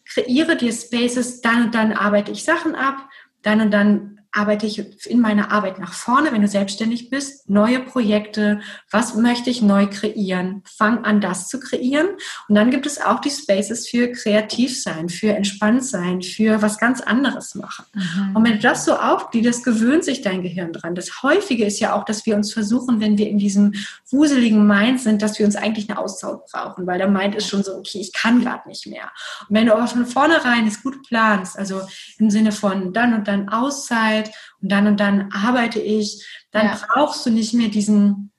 [0.04, 3.08] kreiere dir Spaces, dann und dann arbeite ich Sachen ab,
[3.42, 7.80] dann und dann arbeite ich in meiner Arbeit nach vorne, wenn du selbstständig bist, neue
[7.80, 12.08] Projekte, was möchte ich neu kreieren, fang an, das zu kreieren.
[12.48, 16.78] Und dann gibt es auch die Spaces für kreativ sein, für entspannt sein, für was
[16.78, 17.84] ganz anderes machen.
[17.92, 18.36] Mhm.
[18.36, 20.94] Und wenn du das so aufgliederst, gewöhnt sich dein Gehirn dran.
[20.94, 23.74] Das Häufige ist ja auch, dass wir uns versuchen, wenn wir in diesem
[24.10, 27.62] wuseligen Mind sind, dass wir uns eigentlich eine Auszeit brauchen, weil der Mind ist schon
[27.62, 29.10] so, okay, ich kann gerade nicht mehr.
[29.48, 31.82] Und wenn du aber von vornherein es gut planst, also
[32.18, 36.66] im Sinne von dann und dann Auszeit, Zeit und dann und dann arbeite ich, dann
[36.66, 36.78] ja.
[36.88, 38.30] brauchst du nicht mehr diesen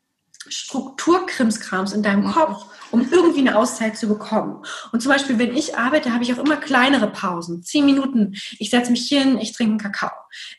[0.48, 4.62] Strukturkrimskrams in deinem Kopf, um irgendwie eine Auszeit zu bekommen.
[4.92, 7.64] Und zum Beispiel, wenn ich arbeite, habe ich auch immer kleinere Pausen.
[7.64, 8.36] Zehn Minuten.
[8.60, 10.12] Ich setze mich hin, ich trinke einen Kakao.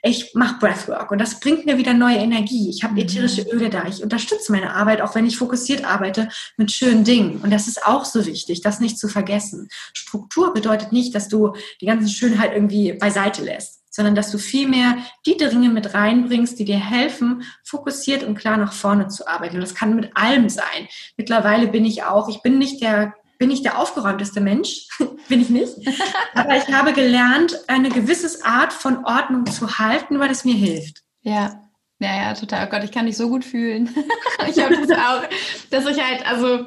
[0.02, 2.70] Ich mache Breathwork und das bringt mir wieder neue Energie.
[2.70, 3.00] Ich habe mhm.
[3.00, 3.86] ätherische Öle da.
[3.86, 7.40] Ich unterstütze meine Arbeit, auch wenn ich fokussiert arbeite, mit schönen Dingen.
[7.42, 9.68] Und das ist auch so wichtig, das nicht zu vergessen.
[9.92, 14.98] Struktur bedeutet nicht, dass du die ganze Schönheit irgendwie beiseite lässt sondern dass du vielmehr
[15.24, 19.54] die Dinge mit reinbringst, die dir helfen, fokussiert und klar nach vorne zu arbeiten.
[19.54, 20.88] Und das kann mit allem sein.
[21.16, 24.88] Mittlerweile bin ich auch, ich bin nicht der bin ich der aufgeräumteste Mensch,
[25.28, 25.74] bin ich nicht.
[26.34, 31.02] Aber ich habe gelernt, eine gewisse Art von Ordnung zu halten, weil es mir hilft.
[31.22, 31.60] Ja,
[32.00, 32.66] ja, ja, total.
[32.66, 33.94] Oh Gott, ich kann dich so gut fühlen.
[34.48, 35.22] ich habe das auch,
[35.70, 36.66] dass ich halt, also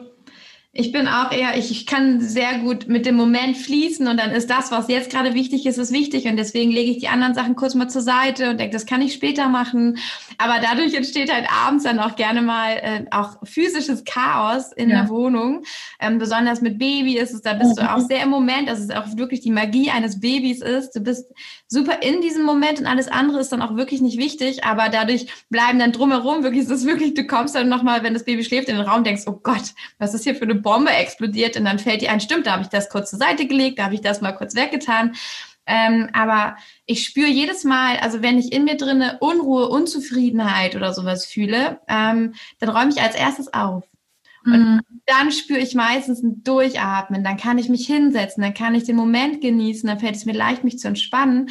[0.80, 4.30] ich bin auch eher, ich, ich kann sehr gut mit dem Moment fließen und dann
[4.30, 7.34] ist das, was jetzt gerade wichtig ist, ist wichtig und deswegen lege ich die anderen
[7.34, 9.98] Sachen kurz mal zur Seite und denke, das kann ich später machen.
[10.38, 15.02] Aber dadurch entsteht halt abends dann auch gerne mal äh, auch physisches Chaos in ja.
[15.02, 15.64] der Wohnung.
[16.00, 17.82] Ähm, besonders mit Baby ist es, da bist mhm.
[17.82, 20.92] du auch sehr im Moment, dass es auch wirklich die Magie eines Babys ist.
[20.92, 21.26] Du bist
[21.68, 25.26] super in diesem Moment und alles andere ist dann auch wirklich nicht wichtig, aber dadurch
[25.50, 28.70] bleiben dann drumherum wirklich, es ist wirklich, du kommst dann nochmal, wenn das Baby schläft,
[28.70, 31.80] in den Raum, denkst, oh Gott, was ist hier für eine Bombe explodiert und dann
[31.80, 34.02] fällt dir ein, stimmt, da habe ich das kurz zur Seite gelegt, da habe ich
[34.02, 35.16] das mal kurz weggetan.
[35.66, 40.94] Ähm, aber ich spüre jedes Mal, also wenn ich in mir drinne Unruhe, Unzufriedenheit oder
[40.94, 43.86] sowas fühle, ähm, dann räume ich als erstes auf.
[44.46, 44.82] Und mhm.
[45.06, 48.98] dann spüre ich meistens ein Durchatmen, dann kann ich mich hinsetzen, dann kann ich den
[48.98, 51.50] Moment genießen, dann fällt es mir leicht, mich zu entspannen.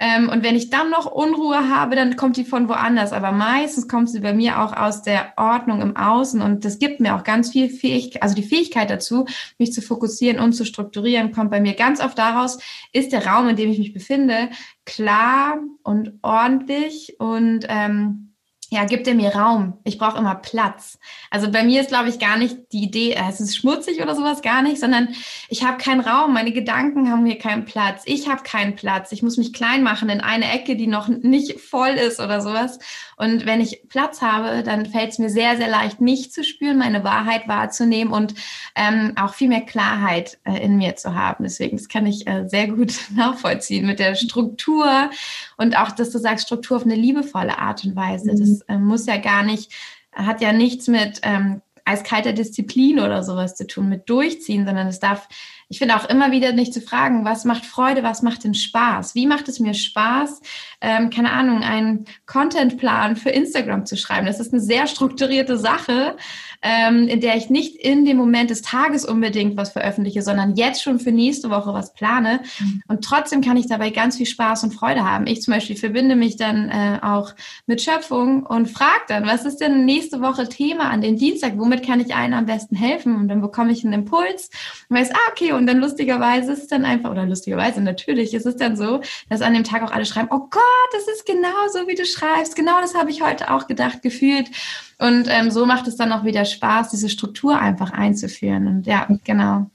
[0.00, 3.12] Ähm, und wenn ich dann noch Unruhe habe, dann kommt die von woanders.
[3.12, 6.40] Aber meistens kommt sie bei mir auch aus der Ordnung im Außen.
[6.40, 9.26] Und das gibt mir auch ganz viel Fähigkeit, also die Fähigkeit dazu,
[9.58, 12.58] mich zu fokussieren und zu strukturieren, kommt bei mir ganz oft daraus,
[12.92, 14.50] ist der Raum, in dem ich mich befinde,
[14.84, 18.27] klar und ordentlich und ähm,
[18.70, 19.78] ja, gibt er mir Raum.
[19.84, 20.98] Ich brauche immer Platz.
[21.30, 24.14] Also bei mir ist, glaube ich, gar nicht die Idee, äh, es ist schmutzig oder
[24.14, 25.08] sowas, gar nicht, sondern
[25.48, 26.34] ich habe keinen Raum.
[26.34, 28.02] Meine Gedanken haben hier keinen Platz.
[28.04, 29.10] Ich habe keinen Platz.
[29.12, 32.78] Ich muss mich klein machen in eine Ecke, die noch nicht voll ist oder sowas.
[33.18, 36.78] Und wenn ich Platz habe, dann fällt es mir sehr, sehr leicht, mich zu spüren,
[36.78, 38.34] meine Wahrheit wahrzunehmen und
[38.76, 41.44] ähm, auch viel mehr Klarheit äh, in mir zu haben.
[41.44, 45.10] Deswegen, das kann ich äh, sehr gut nachvollziehen mit der Struktur
[45.56, 48.34] und auch, dass du sagst, Struktur auf eine liebevolle Art und Weise.
[48.36, 49.72] Das äh, muss ja gar nicht,
[50.12, 55.00] hat ja nichts mit ähm, eiskalter Disziplin oder sowas zu tun, mit Durchziehen, sondern es
[55.00, 55.28] darf,
[55.68, 59.14] ich finde auch immer wieder nicht zu fragen, was macht Freude, was macht denn Spaß?
[59.14, 60.40] Wie macht es mir Spaß,
[60.80, 64.26] ähm, keine Ahnung, einen Contentplan für Instagram zu schreiben?
[64.26, 66.16] Das ist eine sehr strukturierte Sache,
[66.62, 70.82] ähm, in der ich nicht in dem Moment des Tages unbedingt was veröffentliche, sondern jetzt
[70.82, 72.40] schon für nächste Woche was plane.
[72.58, 72.82] Mhm.
[72.88, 75.26] Und trotzdem kann ich dabei ganz viel Spaß und Freude haben.
[75.26, 77.34] Ich zum Beispiel verbinde mich dann äh, auch
[77.66, 81.52] mit Schöpfung und frage dann, was ist denn nächste Woche Thema an den Dienstag?
[81.56, 83.16] Womit kann ich allen am besten helfen?
[83.16, 84.50] Und dann bekomme ich einen Impuls
[84.88, 88.46] und weiß, ah, okay, und dann lustigerweise ist es dann einfach, oder lustigerweise natürlich ist
[88.46, 91.68] es dann so, dass an dem Tag auch alle schreiben, oh Gott, das ist genau
[91.72, 92.56] so, wie du schreibst.
[92.56, 94.50] Genau das habe ich heute auch gedacht, gefühlt.
[94.98, 98.66] Und ähm, so macht es dann auch wieder Spaß, diese Struktur einfach einzuführen.
[98.66, 99.70] Und ja, genau.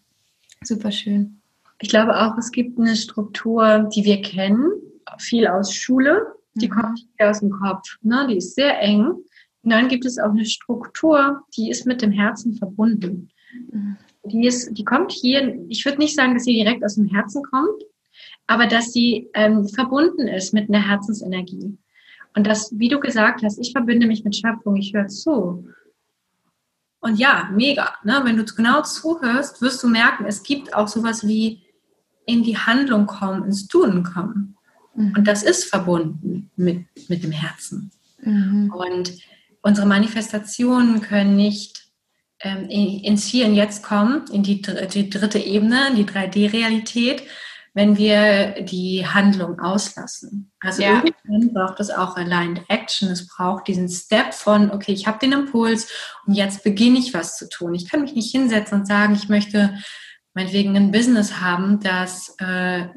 [0.64, 1.40] Super schön.
[1.80, 4.72] Ich glaube auch, es gibt eine Struktur, die wir kennen,
[5.20, 6.26] viel aus Schule.
[6.56, 6.72] Die mhm.
[6.72, 7.98] kommt hier aus dem Kopf.
[8.02, 8.28] Ne?
[8.30, 9.06] Die ist sehr eng.
[9.06, 13.30] Und dann gibt es auch eine Struktur, die ist mit dem Herzen verbunden.
[13.72, 13.98] Mhm.
[14.26, 17.44] Die, ist, die kommt hier, ich würde nicht sagen, dass sie direkt aus dem Herzen
[17.44, 17.84] kommt,
[18.48, 21.78] aber dass sie ähm, verbunden ist mit einer Herzensenergie.
[22.36, 25.68] Und das, wie du gesagt hast, ich verbinde mich mit Schöpfung, ich höre zu.
[27.04, 27.96] Und ja, mega.
[28.06, 28.22] Ne?
[28.24, 31.62] Wenn du genau zuhörst, wirst du merken, es gibt auch sowas wie
[32.26, 34.56] in die Handlung kommen, ins Tun kommen.
[34.96, 35.14] Mhm.
[35.18, 37.92] Und das ist verbunden mit, mit dem Herzen.
[38.22, 38.74] Mhm.
[38.74, 39.18] Und
[39.62, 41.90] unsere Manifestationen können nicht
[42.40, 47.24] ähm, ins Hier und Jetzt kommen, in die, die dritte Ebene, in die 3D-Realität,
[47.74, 50.52] wenn wir die Handlung auslassen.
[50.60, 51.04] Also ja.
[51.04, 53.10] irgendwann braucht es auch Aligned Action.
[53.10, 55.92] Es braucht diesen Step von, okay, ich habe den Impuls
[56.28, 57.74] und jetzt beginne ich was zu tun.
[57.74, 59.76] Ich kann mich nicht hinsetzen und sagen, ich möchte
[60.36, 62.88] meinetwegen ein Business haben, das äh,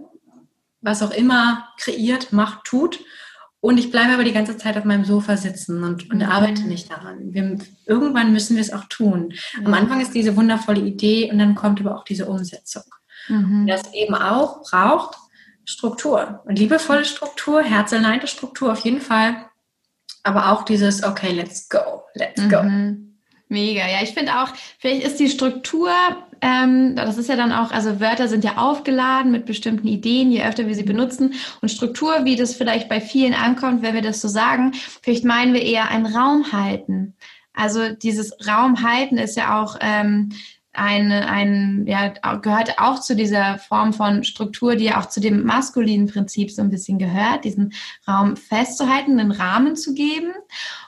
[0.82, 3.00] was auch immer kreiert, macht, tut.
[3.60, 6.30] Und ich bleibe aber die ganze Zeit auf meinem Sofa sitzen und, und mhm.
[6.30, 7.32] arbeite nicht daran.
[7.32, 9.32] Wir, irgendwann müssen wir es auch tun.
[9.64, 12.84] Am Anfang ist diese wundervolle Idee und dann kommt aber auch diese Umsetzung.
[13.28, 13.66] Mhm.
[13.66, 15.16] Das eben auch braucht
[15.64, 16.42] Struktur.
[16.46, 19.46] Und liebevolle Struktur, herzeleinte Struktur auf jeden Fall.
[20.22, 22.62] Aber auch dieses, okay, let's go, let's go.
[22.62, 23.06] Mhm.
[23.48, 25.92] Mega, ja, ich finde auch, vielleicht ist die Struktur,
[26.40, 30.42] ähm, das ist ja dann auch, also Wörter sind ja aufgeladen mit bestimmten Ideen, je
[30.42, 31.34] öfter wir sie benutzen.
[31.62, 35.54] Und Struktur, wie das vielleicht bei vielen ankommt, wenn wir das so sagen, vielleicht meinen
[35.54, 37.14] wir eher einen Raum halten.
[37.54, 40.30] Also dieses Raum halten ist ja auch ähm,
[40.76, 45.44] eine, ein, ja, gehört auch zu dieser Form von Struktur, die ja auch zu dem
[45.44, 47.72] maskulinen Prinzip so ein bisschen gehört, diesen
[48.06, 50.32] Raum festzuhalten, einen Rahmen zu geben.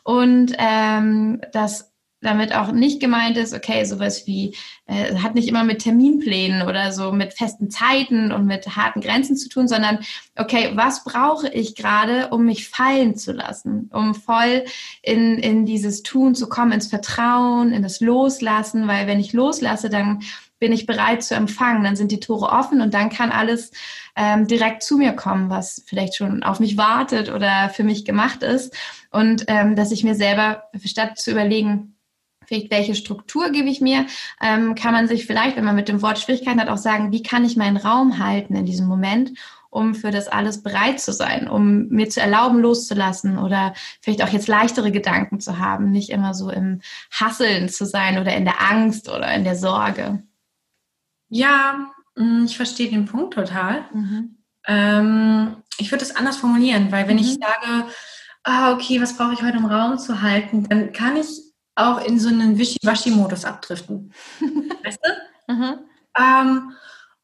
[0.05, 5.63] Und ähm, das damit auch nicht gemeint ist, okay, sowas wie, äh, hat nicht immer
[5.63, 10.01] mit Terminplänen oder so mit festen Zeiten und mit harten Grenzen zu tun, sondern,
[10.37, 14.65] okay, was brauche ich gerade, um mich fallen zu lassen, um voll
[15.03, 19.89] in, in dieses Tun zu kommen, ins Vertrauen, in das Loslassen, weil wenn ich loslasse,
[19.89, 20.21] dann
[20.59, 23.71] bin ich bereit zu empfangen, dann sind die Tore offen und dann kann alles
[24.17, 28.43] ähm, direkt zu mir kommen, was vielleicht schon auf mich wartet oder für mich gemacht
[28.43, 28.77] ist.
[29.11, 31.95] Und ähm, dass ich mir selber, statt zu überlegen,
[32.49, 34.07] vielleicht welche Struktur gebe ich mir,
[34.41, 37.23] ähm, kann man sich vielleicht, wenn man mit dem Wort Schwierigkeiten hat, auch sagen, wie
[37.23, 39.33] kann ich meinen Raum halten in diesem Moment,
[39.71, 44.31] um für das alles bereit zu sein, um mir zu erlauben, loszulassen oder vielleicht auch
[44.31, 46.81] jetzt leichtere Gedanken zu haben, nicht immer so im
[47.11, 50.23] Hasseln zu sein oder in der Angst oder in der Sorge.
[51.29, 53.85] Ja, mm, ich verstehe den Punkt total.
[53.93, 54.39] Mhm.
[54.67, 57.23] Ähm, ich würde es anders formulieren, weil wenn mhm.
[57.23, 57.87] ich sage,
[58.45, 61.48] ah, okay, was brauche ich heute, um Raum zu halten, dann kann ich
[61.79, 64.13] auch in so einen Wischiwaschi-Modus abdriften.
[64.85, 65.55] weißt du?
[65.55, 65.79] Mhm.
[66.19, 66.73] Ähm,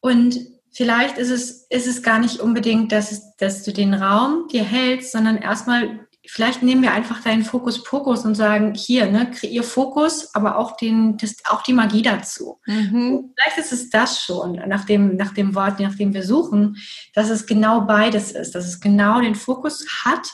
[0.01, 0.39] und
[0.71, 4.65] vielleicht ist es, ist es gar nicht unbedingt, dass, es, dass du den Raum dir
[4.65, 10.35] hältst, sondern erstmal, vielleicht nehmen wir einfach deinen Fokus-Pokus und sagen, hier, ne, kreier Fokus,
[10.35, 12.61] aber auch, den, das, auch die Magie dazu.
[12.67, 13.35] Mhm.
[13.37, 16.77] Vielleicht ist es das schon, nach dem, nach dem Wort, nach dem wir suchen,
[17.15, 20.31] dass es genau beides ist, dass es genau den Fokus hat,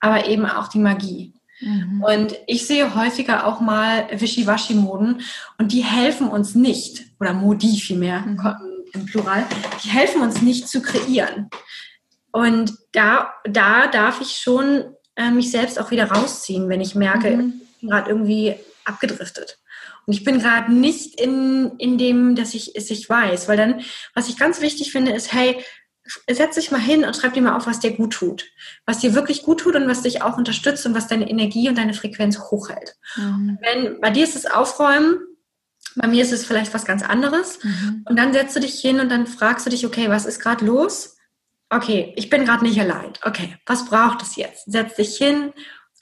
[0.00, 1.34] aber eben auch die Magie.
[1.60, 2.02] Mhm.
[2.02, 5.22] Und ich sehe häufiger auch mal Wischiwaschi-Moden
[5.58, 8.40] und die helfen uns nicht, oder Modi vielmehr mhm.
[8.92, 9.46] im Plural,
[9.84, 11.50] die helfen uns nicht zu kreieren.
[12.32, 14.84] Und da, da darf ich schon
[15.16, 17.62] äh, mich selbst auch wieder rausziehen, wenn ich merke, mhm.
[17.74, 19.58] ich bin gerade irgendwie abgedriftet.
[20.06, 23.48] Und ich bin gerade nicht in, in dem, dass ich es ich weiß.
[23.48, 23.82] Weil dann,
[24.14, 25.62] was ich ganz wichtig finde, ist, hey,
[26.30, 28.44] setz dich mal hin und schreib dir mal auf, was dir gut tut.
[28.86, 31.78] Was dir wirklich gut tut und was dich auch unterstützt und was deine Energie und
[31.78, 32.96] deine Frequenz hochhält.
[33.16, 33.58] Mhm.
[33.60, 35.18] Wenn, bei dir ist es Aufräumen,
[35.96, 37.62] bei mir ist es vielleicht was ganz anderes.
[37.62, 38.04] Mhm.
[38.08, 40.64] Und dann setzt du dich hin und dann fragst du dich, okay, was ist gerade
[40.64, 41.16] los?
[41.68, 43.12] Okay, ich bin gerade nicht allein.
[43.22, 44.70] Okay, was braucht es jetzt?
[44.70, 45.52] Setz dich hin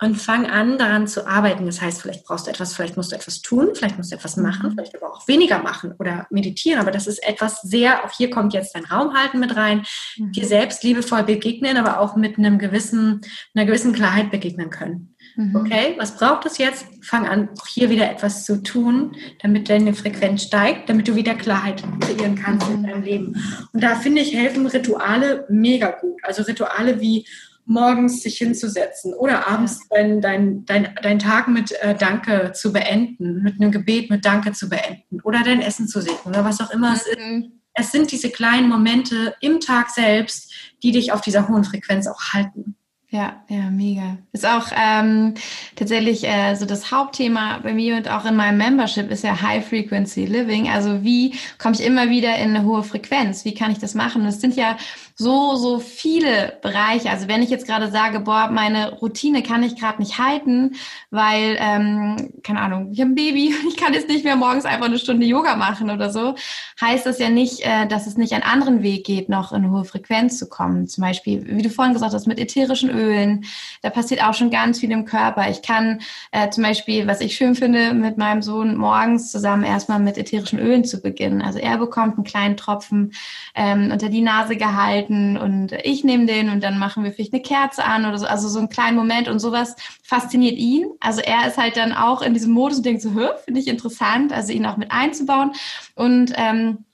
[0.01, 1.67] und fang an, daran zu arbeiten.
[1.67, 4.37] Das heißt, vielleicht brauchst du etwas, vielleicht musst du etwas tun, vielleicht musst du etwas
[4.37, 4.73] machen, mhm.
[4.75, 6.81] vielleicht aber auch weniger machen oder meditieren.
[6.81, 9.85] Aber das ist etwas sehr, auch hier kommt jetzt dein Raumhalten mit rein,
[10.17, 10.33] mhm.
[10.33, 13.23] dir selbst liebevoll begegnen, aber auch mit einem gewissen,
[13.55, 15.17] einer gewissen Klarheit begegnen können.
[15.35, 15.57] Mhm.
[15.57, 16.87] Okay, was braucht es jetzt?
[17.03, 21.35] Fang an, auch hier wieder etwas zu tun, damit deine Frequenz steigt, damit du wieder
[21.35, 22.87] Klarheit kreieren kannst in mhm.
[22.87, 23.69] deinem Leben.
[23.73, 26.21] Und da finde ich, helfen Rituale mega gut.
[26.23, 27.27] Also Rituale wie
[27.69, 33.43] morgens sich hinzusetzen oder abends deinen dein, dein, dein Tag mit äh, Danke zu beenden,
[33.43, 36.71] mit einem Gebet mit Danke zu beenden oder dein Essen zu segnen oder was auch
[36.71, 36.97] immer mhm.
[36.97, 37.19] es ist.
[37.19, 37.53] Mhm.
[37.75, 40.53] Es sind diese kleinen Momente im Tag selbst,
[40.83, 42.75] die dich auf dieser hohen Frequenz auch halten.
[43.11, 44.19] Ja, ja, mega.
[44.33, 45.33] Ist auch ähm,
[45.77, 49.67] tatsächlich äh, so das Hauptthema bei mir und auch in meinem Membership ist ja High
[49.67, 50.69] Frequency Living.
[50.69, 53.47] Also wie komme ich immer wieder in eine hohe Frequenz?
[53.47, 54.27] Wie kann ich das machen?
[54.27, 54.77] Es sind ja
[55.21, 57.11] so, so viele Bereiche.
[57.11, 60.77] Also wenn ich jetzt gerade sage, boah, meine Routine kann ich gerade nicht halten,
[61.11, 64.87] weil, ähm, keine Ahnung, ich habe ein Baby, ich kann jetzt nicht mehr morgens einfach
[64.87, 66.37] eine Stunde Yoga machen oder so,
[66.81, 69.85] heißt das ja nicht, äh, dass es nicht einen anderen Weg geht, noch in hohe
[69.85, 70.87] Frequenz zu kommen.
[70.87, 73.45] Zum Beispiel, wie du vorhin gesagt hast, mit ätherischen Ölen.
[73.83, 75.51] Da passiert auch schon ganz viel im Körper.
[75.51, 76.01] Ich kann
[76.31, 80.61] äh, zum Beispiel, was ich schön finde, mit meinem Sohn morgens zusammen erstmal mit ätherischen
[80.61, 81.43] Ölen zu beginnen.
[81.43, 83.15] Also er bekommt einen kleinen Tropfen
[83.57, 87.33] ähm, unter die Nase gehalten halten und ich nehme den und dann machen wir vielleicht
[87.33, 88.27] eine Kerze an oder so.
[88.27, 90.87] Also so einen kleinen Moment und sowas fasziniert ihn.
[91.01, 94.33] Also er ist halt dann auch in diesem Modus und denkt so, finde ich interessant,
[94.33, 95.53] also ihn auch mit einzubauen
[95.95, 96.85] und ähm,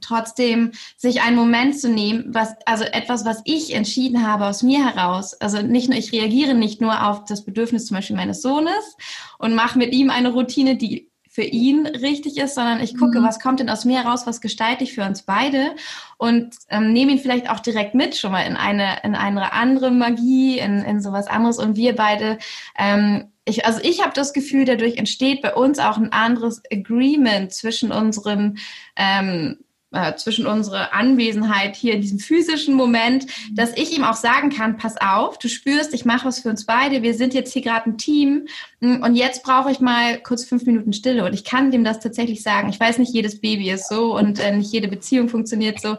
[0.00, 4.84] trotzdem sich einen Moment zu nehmen, was, also etwas, was ich entschieden habe aus mir
[4.84, 5.34] heraus.
[5.34, 8.96] Also nicht nur, ich reagiere nicht nur auf das Bedürfnis zum Beispiel meines Sohnes
[9.38, 13.24] und mache mit ihm eine Routine, die für ihn richtig ist, sondern ich gucke, mhm.
[13.24, 15.74] was kommt denn aus mir heraus, was gestalte ich für uns beide
[16.16, 19.90] und ähm, nehme ihn vielleicht auch direkt mit schon mal in eine, in eine andere
[19.90, 22.38] Magie, in, in sowas anderes und wir beide
[22.78, 27.52] ähm, ich, also ich habe das Gefühl, dadurch entsteht bei uns auch ein anderes Agreement
[27.52, 28.56] zwischen unserem
[28.96, 29.58] ähm,
[29.94, 34.76] äh, zwischen unserer Anwesenheit hier in diesem physischen Moment, dass ich ihm auch sagen kann,
[34.76, 37.90] pass auf, du spürst, ich mache was für uns beide, wir sind jetzt hier gerade
[37.90, 38.46] ein Team
[38.80, 42.00] hm, und jetzt brauche ich mal kurz fünf Minuten Stille und ich kann dem das
[42.00, 42.68] tatsächlich sagen.
[42.68, 45.96] Ich weiß nicht, jedes Baby ist so und äh, nicht jede Beziehung funktioniert so.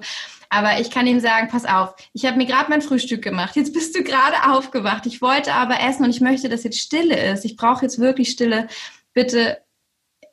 [0.50, 3.56] Aber ich kann ihm sagen, pass auf, ich habe mir gerade mein Frühstück gemacht.
[3.56, 5.06] Jetzt bist du gerade aufgewacht.
[5.06, 7.46] Ich wollte aber essen und ich möchte, dass jetzt Stille ist.
[7.46, 8.68] Ich brauche jetzt wirklich Stille.
[9.14, 9.58] Bitte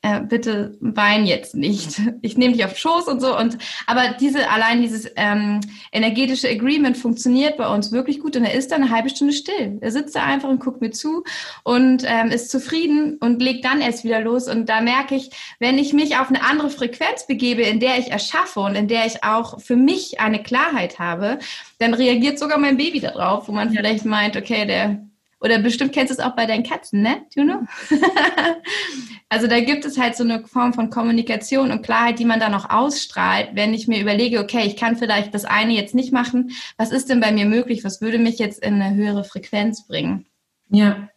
[0.02, 2.00] äh, bitte wein jetzt nicht.
[2.22, 3.36] Ich nehme dich auf Schoß und so.
[3.36, 5.60] Und aber diese allein dieses ähm,
[5.92, 8.36] energetische Agreement funktioniert bei uns wirklich gut.
[8.36, 9.78] Und er ist dann eine halbe Stunde still.
[9.80, 11.22] Er sitzt da einfach und guckt mir zu
[11.62, 14.48] und ähm, ist zufrieden und legt dann erst wieder los.
[14.48, 18.10] Und da merke ich, wenn ich mich auf eine andere Frequenz begebe, in der ich
[18.10, 21.38] erschaffe und in der ich auch für mich eine Klarheit habe,
[21.78, 24.98] dann reagiert sogar mein Baby darauf, wo man vielleicht meint, okay, der
[25.42, 27.66] oder bestimmt kennst du es auch bei deinen Katzen, ne, Juno?
[29.28, 32.54] also da gibt es halt so eine Form von Kommunikation und Klarheit, die man dann
[32.54, 36.52] auch ausstrahlt, wenn ich mir überlege, okay, ich kann vielleicht das eine jetzt nicht machen.
[36.76, 37.84] Was ist denn bei mir möglich?
[37.84, 40.26] Was würde mich jetzt in eine höhere Frequenz bringen?
[40.68, 41.08] Ja.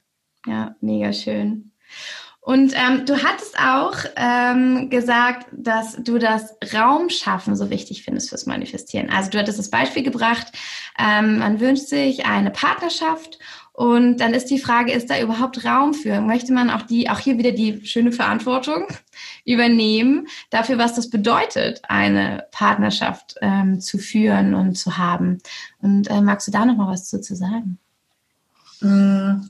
[0.47, 1.71] Ja, mega schön.
[2.45, 8.45] Und ähm, du hattest auch ähm, gesagt, dass du das Raumschaffen so wichtig findest fürs
[8.45, 9.09] Manifestieren.
[9.09, 10.51] Also du hattest das Beispiel gebracht,
[10.99, 13.39] ähm, man wünscht sich eine Partnerschaft
[13.75, 16.21] und dann ist die Frage, ist da überhaupt Raum für?
[16.21, 18.87] Möchte man auch die, auch hier wieder die schöne Verantwortung
[19.45, 25.39] übernehmen dafür, was das bedeutet, eine Partnerschaft ähm, zu führen und zu haben?
[25.81, 27.77] Und äh, magst du da noch mal was zu, zu sagen?
[28.79, 29.49] Mm.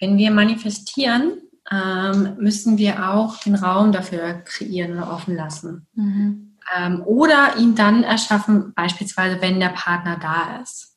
[0.00, 5.86] Wenn wir manifestieren, ähm, müssen wir auch den Raum dafür kreieren oder offen lassen.
[5.94, 6.56] Mhm.
[6.74, 10.93] Ähm, oder ihn dann erschaffen, beispielsweise wenn der Partner da ist.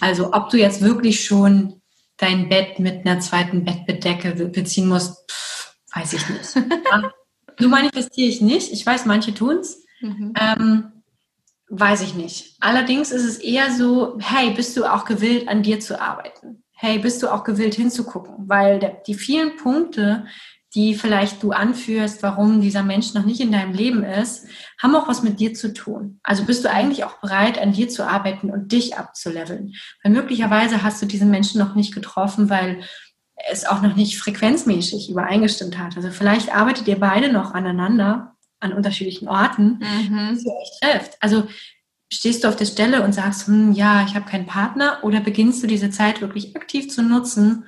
[0.00, 1.80] Also ob du jetzt wirklich schon
[2.16, 6.44] dein Bett mit einer zweiten Bettbedecke beziehen musst, pff, weiß ich nicht.
[7.58, 8.72] so manifestiere ich nicht.
[8.72, 9.84] Ich weiß, manche tun's.
[10.00, 10.34] Mhm.
[10.38, 10.92] Ähm,
[11.68, 12.56] weiß ich nicht.
[12.60, 16.64] Allerdings ist es eher so, hey, bist du auch gewillt, an dir zu arbeiten?
[16.72, 18.48] Hey, bist du auch gewillt hinzugucken?
[18.48, 20.26] Weil die vielen Punkte,
[20.74, 24.46] die vielleicht du anführst, warum dieser Mensch noch nicht in deinem Leben ist,
[24.80, 26.20] haben auch was mit dir zu tun.
[26.22, 29.74] Also bist du eigentlich auch bereit, an dir zu arbeiten und dich abzuleveln.
[30.02, 32.82] Weil möglicherweise hast du diesen Menschen noch nicht getroffen, weil
[33.50, 35.96] es auch noch nicht frequenzmäßig übereingestimmt hat.
[35.96, 40.34] Also vielleicht arbeitet ihr beide noch aneinander an unterschiedlichen Orten, mhm.
[40.34, 41.16] bis ihr euch trifft.
[41.20, 41.48] Also
[42.12, 45.62] stehst du auf der Stelle und sagst, hm, ja, ich habe keinen Partner, oder beginnst
[45.62, 47.64] du diese Zeit wirklich aktiv zu nutzen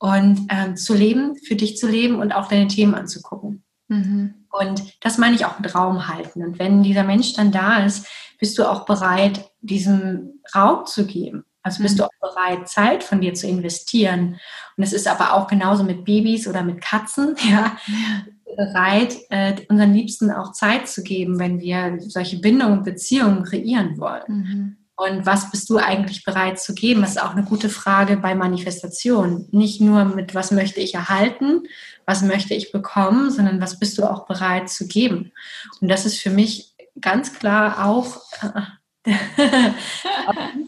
[0.00, 3.62] und ähm, zu leben, für dich zu leben und auch deine Themen anzugucken.
[3.88, 4.34] Mhm.
[4.50, 6.42] Und das meine ich auch mit Raum halten.
[6.42, 11.44] Und wenn dieser Mensch dann da ist, bist du auch bereit, diesem Raum zu geben.
[11.62, 11.98] Also bist mhm.
[11.98, 14.40] du auch bereit, Zeit von dir zu investieren.
[14.76, 17.76] Und es ist aber auch genauso mit Babys oder mit Katzen, ja,
[18.56, 23.98] bereit, äh, unseren Liebsten auch Zeit zu geben, wenn wir solche Bindungen und Beziehungen kreieren
[23.98, 24.22] wollen.
[24.26, 24.76] Mhm.
[25.00, 27.00] Und was bist du eigentlich bereit zu geben?
[27.00, 29.48] Das ist auch eine gute Frage bei Manifestation.
[29.50, 31.62] Nicht nur mit, was möchte ich erhalten,
[32.04, 35.32] was möchte ich bekommen, sondern was bist du auch bereit zu geben?
[35.80, 38.20] Und das ist für mich ganz klar auch,
[39.04, 39.70] äh,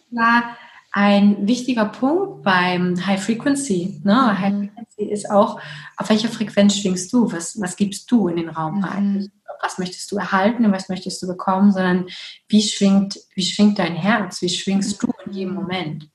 [0.09, 0.57] klar
[0.93, 4.01] ein wichtiger Punkt beim High Frequency.
[4.05, 4.13] Ne?
[4.13, 4.39] Mhm.
[4.39, 5.61] High Frequency ist auch,
[5.97, 7.33] auf welcher Frequenz schwingst du?
[7.33, 9.13] Was, was gibst du in den Raum rein?
[9.15, 9.33] Mhm
[9.63, 12.07] was möchtest du erhalten und was möchtest du bekommen, sondern
[12.49, 16.09] wie schwingt, wie schwingt dein Herz, wie schwingst du in jedem Moment.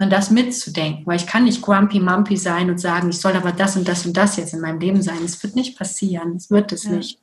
[0.00, 3.52] Und das mitzudenken, weil ich kann nicht grumpy mumpy sein und sagen, ich soll aber
[3.52, 5.24] das und das und das jetzt in meinem Leben sein.
[5.24, 6.92] Es wird nicht passieren, es wird es ja.
[6.92, 7.20] nicht.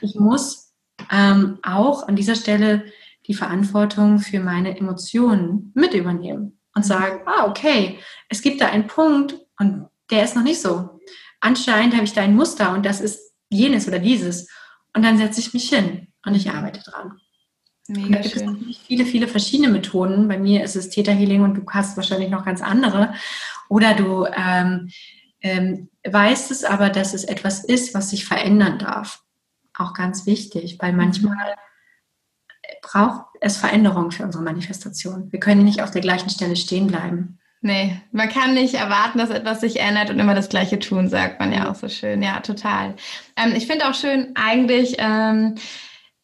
[0.00, 0.72] Ich muss
[1.12, 2.84] ähm, auch an dieser Stelle
[3.26, 7.98] die Verantwortung für meine Emotionen mit übernehmen und sagen, ah, okay,
[8.28, 11.00] es gibt da einen Punkt und der ist noch nicht so.
[11.40, 14.48] Anscheinend habe ich da ein Muster und das ist jenes oder dieses.
[14.94, 17.18] Und dann setze ich mich hin und ich arbeite dran.
[17.88, 18.66] Mega und da gibt schön.
[18.70, 20.28] es viele, viele verschiedene Methoden.
[20.28, 23.14] Bei mir ist es Theta Healing und du hast wahrscheinlich noch ganz andere.
[23.68, 24.90] Oder du ähm,
[25.40, 29.22] ähm, weißt es aber, dass es etwas ist, was sich verändern darf.
[29.74, 31.54] Auch ganz wichtig, weil manchmal
[32.82, 35.30] braucht es Veränderungen für unsere Manifestation.
[35.30, 37.38] Wir können nicht auf der gleichen Stelle stehen bleiben.
[37.62, 41.40] Nee, man kann nicht erwarten, dass etwas sich ändert und immer das Gleiche tun, sagt
[41.40, 42.22] man ja auch so schön.
[42.22, 42.94] Ja, total.
[43.36, 45.56] Ähm, ich finde auch schön, eigentlich, ähm,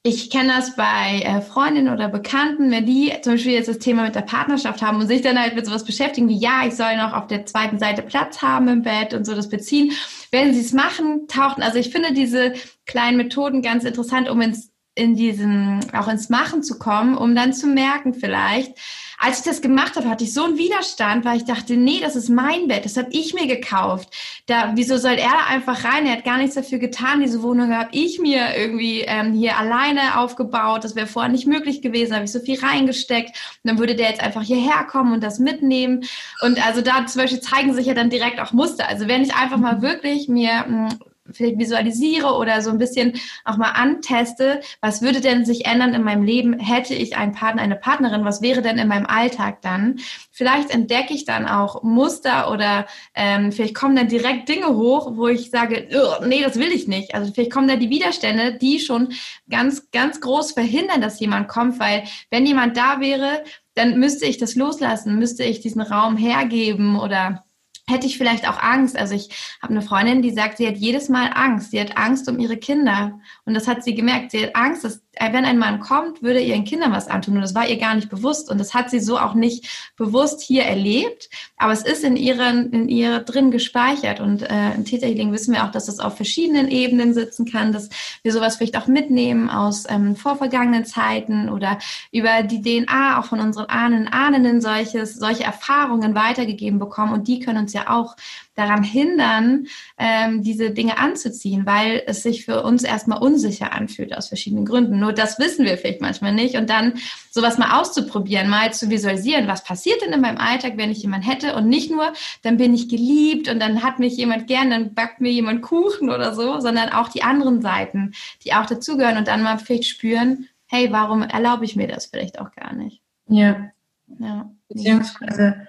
[0.02, 4.04] ich kenne das bei äh, Freundinnen oder Bekannten, wenn die zum Beispiel jetzt das Thema
[4.04, 6.96] mit der Partnerschaft haben und sich dann halt mit sowas beschäftigen wie, ja, ich soll
[6.96, 9.92] noch auf der zweiten Seite Platz haben im Bett und so das beziehen.
[10.30, 12.54] Wenn sie es machen, tauchten, also ich finde diese
[12.86, 17.52] kleinen Methoden ganz interessant, um ins in diesen, auch ins Machen zu kommen, um dann
[17.52, 18.72] zu merken vielleicht,
[19.18, 22.16] als ich das gemacht habe, hatte ich so einen Widerstand, weil ich dachte, nee, das
[22.16, 24.10] ist mein Bett, das habe ich mir gekauft.
[24.46, 26.06] Da, wieso soll er da einfach rein?
[26.06, 27.20] Er hat gar nichts dafür getan.
[27.20, 30.84] Diese Wohnung habe ich mir irgendwie ähm, hier alleine aufgebaut.
[30.84, 32.14] Das wäre vorher nicht möglich gewesen.
[32.14, 33.30] Habe ich so viel reingesteckt.
[33.30, 36.04] Und dann würde der jetzt einfach hierher kommen und das mitnehmen.
[36.42, 38.88] Und also da zum Beispiel zeigen sich ja dann direkt auch Muster.
[38.88, 40.88] Also wenn ich einfach mal wirklich mir hm,
[41.32, 43.14] vielleicht visualisiere oder so ein bisschen
[43.44, 47.62] auch mal anteste, was würde denn sich ändern in meinem Leben, hätte ich einen Partner,
[47.62, 50.00] eine Partnerin, was wäre denn in meinem Alltag dann?
[50.30, 55.28] Vielleicht entdecke ich dann auch Muster oder ähm, vielleicht kommen dann direkt Dinge hoch, wo
[55.28, 55.88] ich sage,
[56.26, 57.14] nee, das will ich nicht.
[57.14, 59.12] Also vielleicht kommen da die Widerstände, die schon
[59.48, 64.38] ganz, ganz groß verhindern, dass jemand kommt, weil wenn jemand da wäre, dann müsste ich
[64.38, 67.45] das loslassen, müsste ich diesen Raum hergeben oder
[67.88, 68.96] hätte ich vielleicht auch Angst.
[68.96, 69.28] Also ich
[69.62, 71.70] habe eine Freundin, die sagt, sie hat jedes Mal Angst.
[71.70, 73.20] Sie hat Angst um ihre Kinder.
[73.46, 74.32] Und das hat sie gemerkt.
[74.32, 77.36] Sie hat Angst, dass wenn ein Mann kommt, würde ihren Kindern was antun.
[77.36, 78.50] Und das war ihr gar nicht bewusst.
[78.50, 81.30] Und das hat sie so auch nicht bewusst hier erlebt.
[81.56, 84.18] Aber es ist in ihren, in ihr drin gespeichert.
[84.18, 87.72] Und äh, im Theta Healing wissen wir auch, dass das auf verschiedenen Ebenen sitzen kann,
[87.72, 87.88] dass
[88.24, 91.78] wir sowas vielleicht auch mitnehmen aus ähm, vorvergangenen Zeiten oder
[92.10, 97.12] über die DNA auch von unseren Ahnen, Ahnen solches, solche Erfahrungen weitergegeben bekommen.
[97.12, 98.16] Und die können uns ja auch
[98.56, 99.66] daran hindern,
[99.98, 104.98] ähm, diese Dinge anzuziehen, weil es sich für uns erstmal unsicher anfühlt aus verschiedenen Gründen.
[104.98, 106.56] Nur das wissen wir vielleicht manchmal nicht.
[106.56, 106.94] Und dann
[107.30, 111.28] sowas mal auszuprobieren, mal zu visualisieren, was passiert denn in meinem Alltag, wenn ich jemanden
[111.28, 114.94] hätte und nicht nur, dann bin ich geliebt und dann hat mich jemand gern, dann
[114.94, 119.28] backt mir jemand Kuchen oder so, sondern auch die anderen Seiten, die auch dazugehören und
[119.28, 123.02] dann mal vielleicht spüren, hey, warum erlaube ich mir das vielleicht auch gar nicht?
[123.28, 123.70] Ja.
[124.18, 124.50] Ja.
[124.68, 125.68] Beziehungsweise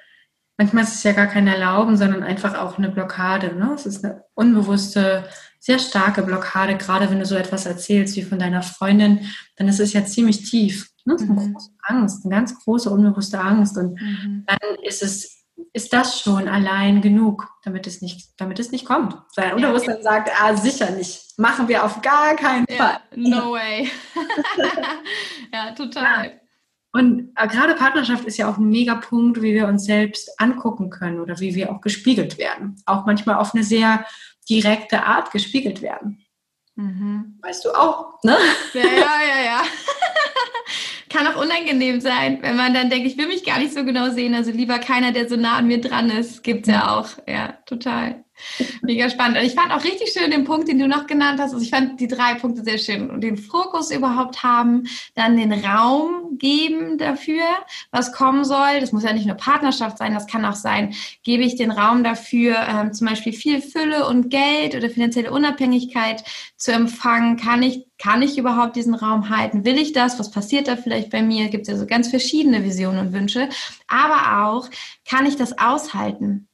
[0.58, 3.56] manchmal ist es ja gar kein Erlauben, sondern einfach auch eine Blockade.
[3.56, 3.72] Ne?
[3.76, 5.24] Es ist eine unbewusste,
[5.60, 9.22] sehr starke Blockade, gerade wenn du so etwas erzählst wie von deiner Freundin,
[9.56, 10.90] dann ist es ja ziemlich tief.
[11.06, 11.16] Ne?
[11.16, 11.54] Es ist eine mhm.
[11.54, 13.78] große Angst, eine ganz große unbewusste Angst.
[13.78, 14.46] Und mhm.
[14.48, 15.38] dann ist es
[15.74, 19.16] ist das schon allein genug, damit es nicht, damit es nicht kommt.
[19.32, 21.38] Sein Unterbewusstsein sagt, ah, sicher nicht.
[21.38, 23.00] Machen wir auf gar keinen Fall.
[23.16, 23.90] no way.
[25.54, 26.26] ja, total.
[26.26, 26.32] Ja.
[26.98, 30.90] Und äh, gerade Partnerschaft ist ja auch ein mega Punkt, wie wir uns selbst angucken
[30.90, 32.82] können oder wie wir auch gespiegelt werden.
[32.88, 34.04] Auch manchmal auf eine sehr
[34.50, 36.26] direkte Art gespiegelt werden.
[36.74, 37.38] Mhm.
[37.44, 38.36] Weißt du auch, ne?
[38.74, 39.62] Ja, ja, ja, ja.
[41.12, 44.10] Kann auch unangenehm sein, wenn man dann denkt, ich will mich gar nicht so genau
[44.10, 44.34] sehen.
[44.34, 47.10] Also lieber keiner, der so nah an mir dran ist, gibt's ja auch.
[47.28, 48.26] Ja, total.
[48.82, 49.38] Mega spannend.
[49.38, 51.54] Und ich fand auch richtig schön den Punkt, den du noch genannt hast.
[51.54, 53.10] Also ich fand die drei Punkte sehr schön.
[53.10, 57.44] Und den Fokus überhaupt haben, dann den Raum geben dafür,
[57.92, 58.80] was kommen soll.
[58.80, 62.04] Das muss ja nicht nur Partnerschaft sein, das kann auch sein, gebe ich den Raum
[62.04, 66.24] dafür, ähm, zum Beispiel viel Fülle und Geld oder finanzielle Unabhängigkeit
[66.58, 67.38] zu empfangen.
[67.38, 69.66] Kann ich, kann ich überhaupt diesen Raum halten?
[69.66, 70.20] Will ich das?
[70.20, 71.50] Was passiert da vielleicht bei mir?
[71.50, 73.50] Gibt es ja so ganz verschiedene Visionen und Wünsche.
[73.88, 74.70] Aber auch,
[75.08, 76.48] kann ich das aushalten?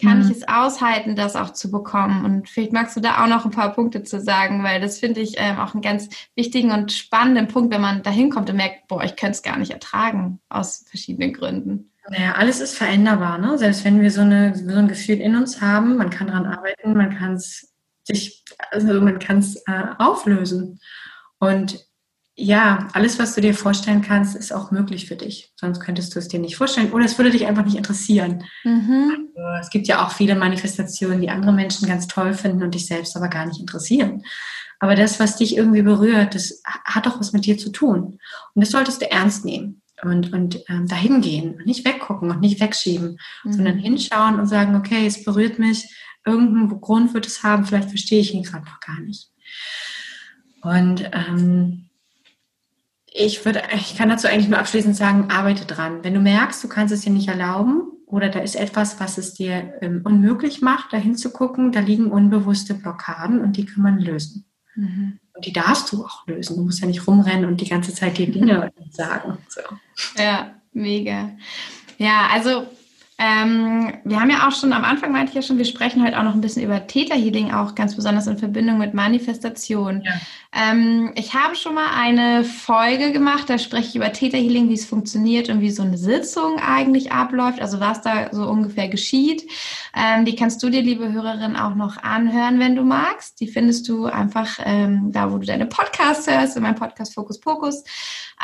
[0.00, 0.30] Kann mhm.
[0.30, 2.24] ich es aushalten, das auch zu bekommen?
[2.24, 5.20] Und vielleicht magst du da auch noch ein paar Punkte zu sagen, weil das finde
[5.20, 8.88] ich ähm, auch einen ganz wichtigen und spannenden Punkt, wenn man da hinkommt und merkt,
[8.88, 11.90] boah, ich könnte es gar nicht ertragen, aus verschiedenen Gründen.
[12.08, 13.56] Naja, alles ist veränderbar, ne?
[13.58, 16.96] Selbst wenn wir so, eine, so ein Gefühl in uns haben, man kann daran arbeiten,
[16.96, 17.72] man kann es
[18.04, 20.80] sich, also man kann es äh, auflösen.
[21.38, 21.89] Und
[22.40, 25.52] ja, alles, was du dir vorstellen kannst, ist auch möglich für dich.
[25.56, 28.44] Sonst könntest du es dir nicht vorstellen oder es würde dich einfach nicht interessieren.
[28.64, 29.28] Mhm.
[29.36, 32.86] Also, es gibt ja auch viele Manifestationen, die andere Menschen ganz toll finden und dich
[32.86, 34.22] selbst aber gar nicht interessieren.
[34.78, 38.18] Aber das, was dich irgendwie berührt, das hat doch was mit dir zu tun.
[38.54, 42.40] Und das solltest du ernst nehmen und, und ähm, dahin gehen und nicht weggucken und
[42.40, 43.52] nicht wegschieben, mhm.
[43.52, 48.20] sondern hinschauen und sagen, okay, es berührt mich, irgendeinen Grund wird es haben, vielleicht verstehe
[48.20, 49.30] ich ihn gerade noch gar nicht.
[50.62, 51.89] Und ähm,
[53.12, 56.02] ich würde, ich kann dazu eigentlich nur abschließend sagen, arbeite dran.
[56.02, 59.34] Wenn du merkst, du kannst es dir nicht erlauben oder da ist etwas, was es
[59.34, 63.98] dir ähm, unmöglich macht, dahin zu gucken, da liegen unbewusste Blockaden und die kann man
[63.98, 64.44] lösen.
[64.76, 65.18] Mhm.
[65.34, 66.56] Und die darfst du auch lösen.
[66.56, 69.38] Du musst ja nicht rumrennen und die ganze Zeit die Dinge sagen.
[69.48, 69.60] So.
[70.16, 71.30] Ja, mega.
[71.98, 72.66] Ja, also
[73.22, 76.18] ähm, wir haben ja auch schon, am Anfang meinte ich ja schon, wir sprechen heute
[76.18, 80.02] auch noch ein bisschen über Täterhealing, auch ganz besonders in Verbindung mit Manifestation.
[80.02, 80.12] Ja.
[80.52, 84.84] Ähm, ich habe schon mal eine Folge gemacht, da spreche ich über Täterhealing, wie es
[84.84, 89.48] funktioniert und wie so eine Sitzung eigentlich abläuft, also was da so ungefähr geschieht.
[89.94, 93.40] Ähm, die kannst du dir, liebe Hörerin, auch noch anhören, wenn du magst.
[93.40, 97.38] Die findest du einfach ähm, da, wo du deine Podcasts hörst, in meinem Podcast Fokus
[97.38, 97.84] Pokus.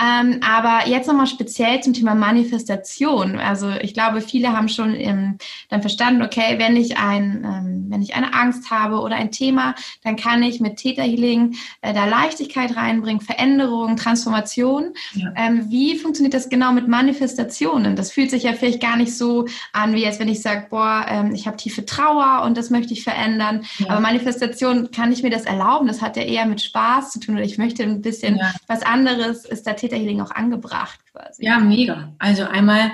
[0.00, 3.38] Ähm, aber jetzt nochmal speziell zum Thema Manifestation.
[3.38, 5.38] Also ich glaube, viele haben schon ähm,
[5.70, 9.74] dann verstanden, okay, wenn ich ein, ähm, wenn ich eine Angst habe oder ein Thema,
[10.04, 14.92] dann kann ich mit Theta Healing äh, da Leichtigkeit reinbringen, Veränderung, Transformation.
[15.14, 15.32] Ja.
[15.36, 17.96] Ähm, wie funktioniert das genau mit Manifestationen?
[17.96, 21.06] Das fühlt sich ja vielleicht gar nicht so an, wie jetzt, wenn ich sage, boah,
[21.08, 23.64] ähm, ich habe tiefe Trauer und das möchte ich verändern.
[23.78, 23.90] Ja.
[23.90, 25.88] Aber Manifestation, kann ich mir das erlauben?
[25.88, 28.52] Das hat ja eher mit Spaß zu tun oder ich möchte ein bisschen ja.
[28.66, 29.44] was anderes.
[29.44, 31.44] Ist da Theta Healing auch angebracht quasi.
[31.44, 32.12] Ja, mega.
[32.18, 32.92] Also einmal,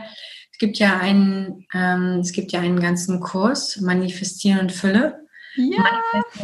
[0.52, 5.21] es gibt ja einen, ähm, es gibt ja einen ganzen Kurs, Manifestieren und Fülle.
[5.56, 5.84] Ja.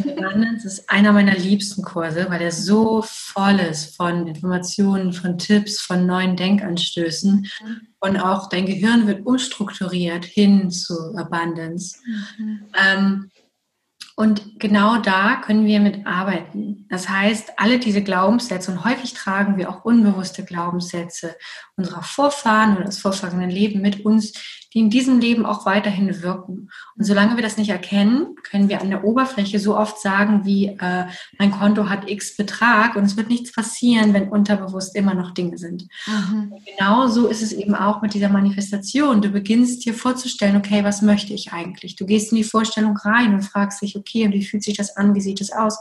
[0.05, 5.81] Das ist einer meiner liebsten Kurse, weil er so voll ist von Informationen, von Tipps,
[5.81, 7.47] von neuen Denkanstößen.
[7.63, 7.81] Mhm.
[7.99, 11.97] Und auch dein Gehirn wird umstrukturiert hin zu Abundance.
[12.37, 12.65] Mhm.
[12.75, 13.31] Ähm,
[14.19, 16.85] und genau da können wir mit arbeiten.
[16.89, 21.37] Das heißt, alle diese Glaubenssätze, und häufig tragen wir auch unbewusste Glaubenssätze
[21.77, 24.33] unserer Vorfahren oder des vorvergangenen Lebens mit uns,
[24.73, 26.69] die in diesem Leben auch weiterhin wirken.
[26.95, 30.67] Und solange wir das nicht erkennen, können wir an der Oberfläche so oft sagen, wie
[30.67, 31.05] äh,
[31.39, 35.57] mein Konto hat X Betrag und es wird nichts passieren, wenn unterbewusst immer noch Dinge
[35.57, 35.87] sind.
[36.05, 36.53] Mhm.
[36.65, 39.21] Genau so ist es eben auch mit dieser Manifestation.
[39.21, 41.95] Du beginnst dir vorzustellen, okay, was möchte ich eigentlich?
[41.95, 44.95] Du gehst in die Vorstellung rein und fragst dich, okay, und wie fühlt sich das
[44.95, 45.15] an?
[45.15, 45.79] Wie sieht es aus?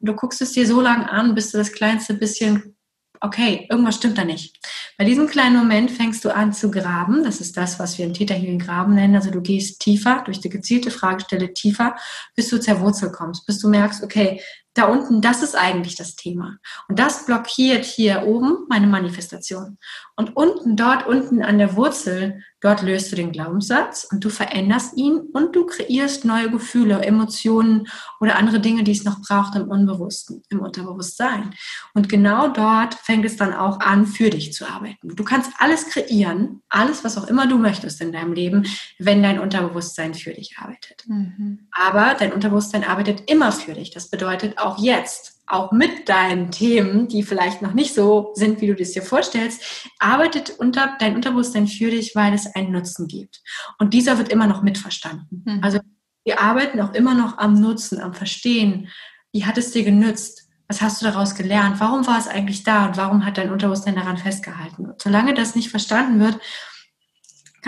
[0.00, 2.76] Und du guckst es dir so lange an, bis du das kleinste bisschen
[3.20, 4.56] okay, irgendwas stimmt da nicht.
[4.96, 7.22] Bei diesem kleinen Moment fängst du an zu graben.
[7.24, 9.16] Das ist das, was wir im Täterhealing Graben nennen.
[9.16, 11.96] Also du gehst tiefer, durch die gezielte Fragestelle tiefer,
[12.34, 14.40] bis du zur Wurzel kommst, bis du merkst, okay,
[14.74, 16.58] da unten, das ist eigentlich das Thema.
[16.88, 19.78] Und das blockiert hier oben meine Manifestation.
[20.14, 24.96] Und unten, dort unten an der Wurzel, dort löst du den Glaubenssatz und du veränderst
[24.96, 27.88] ihn und du kreierst neue Gefühle, Emotionen
[28.20, 31.50] oder andere Dinge, die es noch braucht im Unbewussten, im Unterbewusstsein.
[31.94, 35.16] Und genau dort fängt es dann auch an, für dich zu arbeiten.
[35.16, 38.64] Du kannst alles kreieren, alles, was auch immer du möchtest in deinem Leben,
[38.98, 41.04] wenn dein Unterbewusstsein für dich arbeitet.
[41.06, 41.68] Mhm.
[41.72, 43.90] Aber dein Unterbewusstsein arbeitet immer für dich.
[43.90, 48.60] Das bedeutet auch auch jetzt, auch mit deinen Themen, die vielleicht noch nicht so sind,
[48.60, 53.08] wie du das dir vorstellst, arbeitet unter, dein Unterbewusstsein für dich, weil es einen Nutzen
[53.08, 53.42] gibt.
[53.78, 55.42] Und dieser wird immer noch mitverstanden.
[55.44, 55.60] Mhm.
[55.62, 55.80] Also
[56.24, 58.88] wir arbeiten auch immer noch am Nutzen, am Verstehen.
[59.32, 60.48] Wie hat es dir genützt?
[60.68, 61.80] Was hast du daraus gelernt?
[61.80, 64.84] Warum war es eigentlich da und warum hat dein Unterbewusstsein daran festgehalten?
[64.84, 66.38] Und solange das nicht verstanden wird,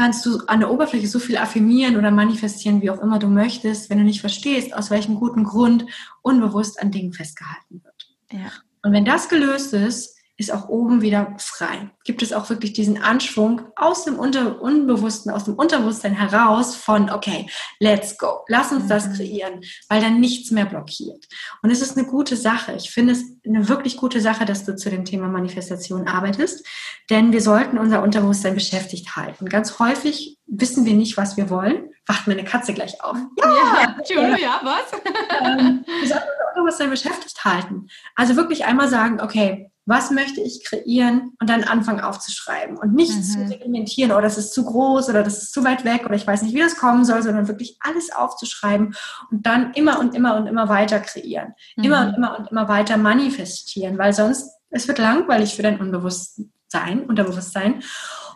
[0.01, 3.91] kannst du an der Oberfläche so viel affirmieren oder manifestieren, wie auch immer du möchtest,
[3.91, 5.85] wenn du nicht verstehst, aus welchem guten Grund
[6.23, 8.17] unbewusst an Dingen festgehalten wird.
[8.33, 8.51] Ja.
[8.83, 11.91] Und wenn das gelöst ist, ist auch oben wieder frei.
[12.05, 17.11] Gibt es auch wirklich diesen Anschwung aus dem Unter Unbewussten, aus dem Unterbewusstsein heraus von,
[17.11, 17.47] okay,
[17.79, 19.13] let's go, lass uns das mhm.
[19.13, 19.61] kreieren,
[19.91, 21.27] weil dann nichts mehr blockiert.
[21.63, 22.73] Und es ist eine gute Sache.
[22.73, 26.67] Ich finde es eine wirklich gute Sache, dass du zu dem Thema Manifestation arbeitest,
[27.11, 29.47] denn wir sollten unser Unterbewusstsein beschäftigt halten.
[29.47, 31.91] Ganz häufig wissen wir nicht, was wir wollen.
[32.07, 33.19] Wacht meine Katze gleich auf.
[33.37, 35.01] Ja, ja, ja was?
[35.43, 37.89] Ähm, wir sollten unser Unterbewusstsein beschäftigt halten.
[38.17, 43.15] Also wirklich einmal sagen, okay, was möchte ich kreieren und dann anfangen aufzuschreiben und nicht
[43.15, 43.23] mhm.
[43.23, 46.15] zu segmentieren, oder oh, das ist zu groß oder das ist zu weit weg oder
[46.15, 48.95] ich weiß nicht, wie das kommen soll, sondern wirklich alles aufzuschreiben
[49.31, 51.55] und dann immer und immer und immer weiter kreieren.
[51.77, 51.85] Mhm.
[51.85, 57.05] Immer und immer und immer weiter manifestieren, weil sonst, es wird langweilig für dein Unbewusstsein,
[57.07, 57.83] Unterbewusstsein.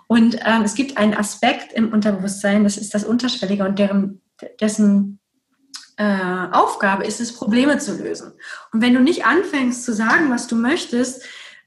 [0.08, 4.20] Und ähm, es gibt einen Aspekt im Unterbewusstsein, das ist das Unterschwellige und deren,
[4.60, 5.20] dessen
[5.96, 8.32] äh, Aufgabe ist es, Probleme zu lösen.
[8.72, 11.24] Und wenn du nicht anfängst zu sagen, was du möchtest,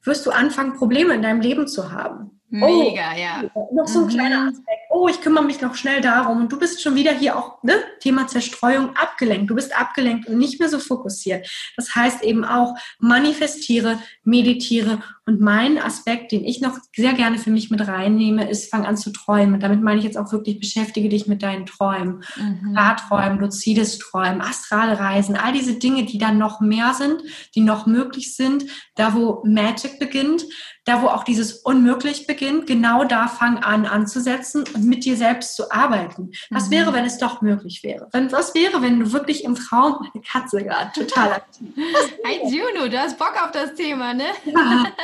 [0.08, 2.37] wirst du anfangen, Probleme in deinem Leben zu haben.
[2.50, 3.44] Mega, oh, ja.
[3.74, 4.10] Noch so ein mhm.
[4.10, 4.80] kleiner Aspekt.
[4.90, 6.38] Oh, ich kümmere mich noch schnell darum.
[6.42, 7.74] Und du bist schon wieder hier auch, ne?
[8.00, 9.50] Thema Zerstreuung, abgelenkt.
[9.50, 11.48] Du bist abgelenkt und nicht mehr so fokussiert.
[11.76, 15.00] Das heißt eben auch, manifestiere, meditiere.
[15.26, 18.96] Und mein Aspekt, den ich noch sehr gerne für mich mit reinnehme, ist, fang an
[18.96, 19.60] zu träumen.
[19.60, 22.24] Damit meine ich jetzt auch wirklich, beschäftige dich mit deinen Träumen.
[22.38, 22.72] Mhm.
[22.72, 27.22] Klarträumen, luzides Träumen, astrale Reisen, all diese Dinge, die dann noch mehr sind,
[27.56, 30.46] die noch möglich sind, da wo Magic beginnt,
[30.88, 35.56] da wo auch dieses Unmöglich beginnt, genau da fang an anzusetzen und mit dir selbst
[35.56, 36.32] zu arbeiten.
[36.50, 36.72] Was mhm.
[36.72, 38.08] wäre, wenn es doch möglich wäre?
[38.14, 41.68] Wenn, was wäre, wenn du wirklich im Traum, meine Katze gerade total aktiv.
[42.26, 44.28] Hi Juno, du hast Bock auf das Thema, ne?
[44.46, 44.86] Ja.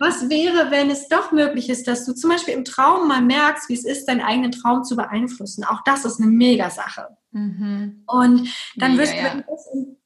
[0.00, 3.68] Was wäre, wenn es doch möglich ist, dass du zum Beispiel im Traum mal merkst,
[3.68, 5.64] wie es ist, deinen eigenen Traum zu beeinflussen?
[5.64, 7.16] Auch das ist eine Mega-Sache.
[7.30, 8.02] Mhm.
[8.06, 9.44] Und dann Mega, wirst du, ja.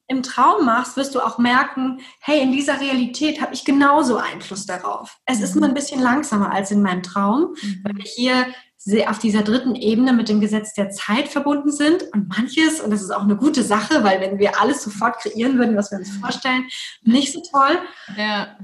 [0.09, 4.65] Im Traum machst, wirst du auch merken, hey, in dieser Realität habe ich genauso Einfluss
[4.65, 5.19] darauf.
[5.25, 5.43] Es mhm.
[5.43, 7.81] ist nur ein bisschen langsamer als in meinem Traum, mhm.
[7.83, 8.47] weil wir hier
[9.07, 13.03] auf dieser dritten Ebene mit dem Gesetz der Zeit verbunden sind und manches, und das
[13.03, 16.09] ist auch eine gute Sache, weil wenn wir alles sofort kreieren würden, was wir uns
[16.17, 16.67] vorstellen,
[17.03, 17.77] nicht so toll.
[18.17, 18.57] Ja.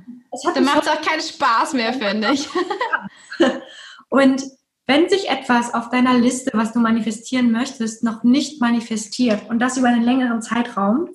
[0.53, 2.47] Dann macht es auch keinen Spaß mehr, finde ich.
[4.09, 4.43] und
[4.87, 9.77] wenn sich etwas auf deiner Liste, was du manifestieren möchtest, noch nicht manifestiert und das
[9.77, 11.09] über einen längeren Zeitraum,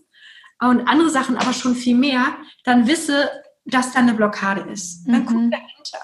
[0.69, 2.27] und andere Sachen aber schon viel mehr,
[2.65, 3.31] dann wisse,
[3.65, 5.05] dass da eine Blockade ist.
[5.07, 5.27] Dann mhm.
[5.27, 5.99] guck dahinter.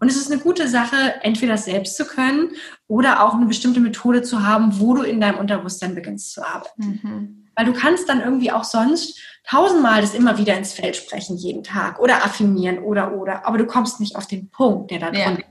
[0.00, 2.50] Und es ist eine gute Sache, entweder das selbst zu können
[2.86, 7.00] oder auch eine bestimmte Methode zu haben, wo du in deinem Unterbewusstsein beginnst zu arbeiten.
[7.02, 7.48] Mhm.
[7.56, 11.64] Weil du kannst dann irgendwie auch sonst tausendmal das immer wieder ins Feld sprechen, jeden
[11.64, 15.38] Tag oder affirmieren oder oder, aber du kommst nicht auf den Punkt, der da drin
[15.40, 15.44] ja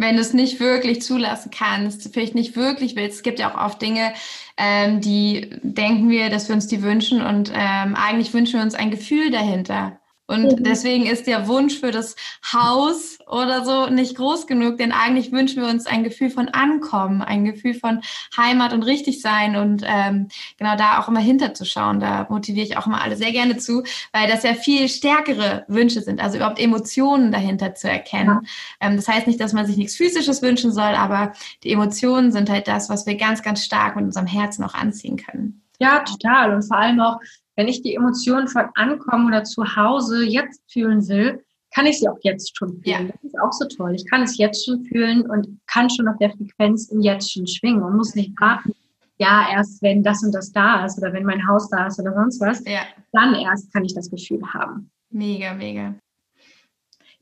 [0.00, 3.16] wenn du es nicht wirklich zulassen kannst, vielleicht nicht wirklich willst.
[3.16, 4.14] Es gibt ja auch oft Dinge,
[4.56, 8.74] ähm, die denken wir, dass wir uns die wünschen und ähm, eigentlich wünschen wir uns
[8.74, 9.99] ein Gefühl dahinter.
[10.30, 10.62] Und mhm.
[10.62, 12.14] deswegen ist der Wunsch für das
[12.52, 17.20] Haus oder so nicht groß genug, denn eigentlich wünschen wir uns ein Gefühl von Ankommen,
[17.20, 18.00] ein Gefühl von
[18.36, 21.98] Heimat und richtig sein und ähm, genau da auch immer hinterzuschauen.
[21.98, 26.00] Da motiviere ich auch immer alle sehr gerne zu, weil das ja viel stärkere Wünsche
[26.00, 28.38] sind, also überhaupt Emotionen dahinter zu erkennen.
[28.80, 28.88] Ja.
[28.88, 31.32] Ähm, das heißt nicht, dass man sich nichts Physisches wünschen soll, aber
[31.64, 35.16] die Emotionen sind halt das, was wir ganz, ganz stark mit unserem Herzen auch anziehen
[35.16, 35.60] können.
[35.80, 36.54] Ja, total.
[36.54, 37.18] Und vor allem auch
[37.60, 41.44] wenn ich die Emotionen von Ankommen oder zu Hause jetzt fühlen will,
[41.74, 42.84] kann ich sie auch jetzt schon fühlen.
[42.84, 43.02] Ja.
[43.02, 43.94] Das ist auch so toll.
[43.94, 47.46] Ich kann es jetzt schon fühlen und kann schon auf der Frequenz im Jetzt schon
[47.46, 48.72] schwingen und muss nicht warten,
[49.18, 52.14] ja, erst wenn das und das da ist oder wenn mein Haus da ist oder
[52.14, 52.80] sonst was, ja.
[53.12, 54.90] dann erst kann ich das Gefühl haben.
[55.10, 55.94] Mega, mega.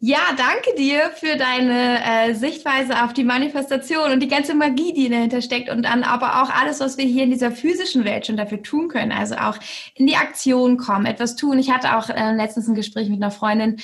[0.01, 5.09] Ja, danke dir für deine äh, Sichtweise auf die Manifestation und die ganze Magie, die
[5.09, 8.37] dahinter steckt und dann aber auch alles, was wir hier in dieser physischen Welt schon
[8.37, 9.11] dafür tun können.
[9.11, 9.59] Also auch
[9.97, 11.59] in die Aktion kommen, etwas tun.
[11.59, 13.81] Ich hatte auch äh, letztens ein Gespräch mit einer Freundin,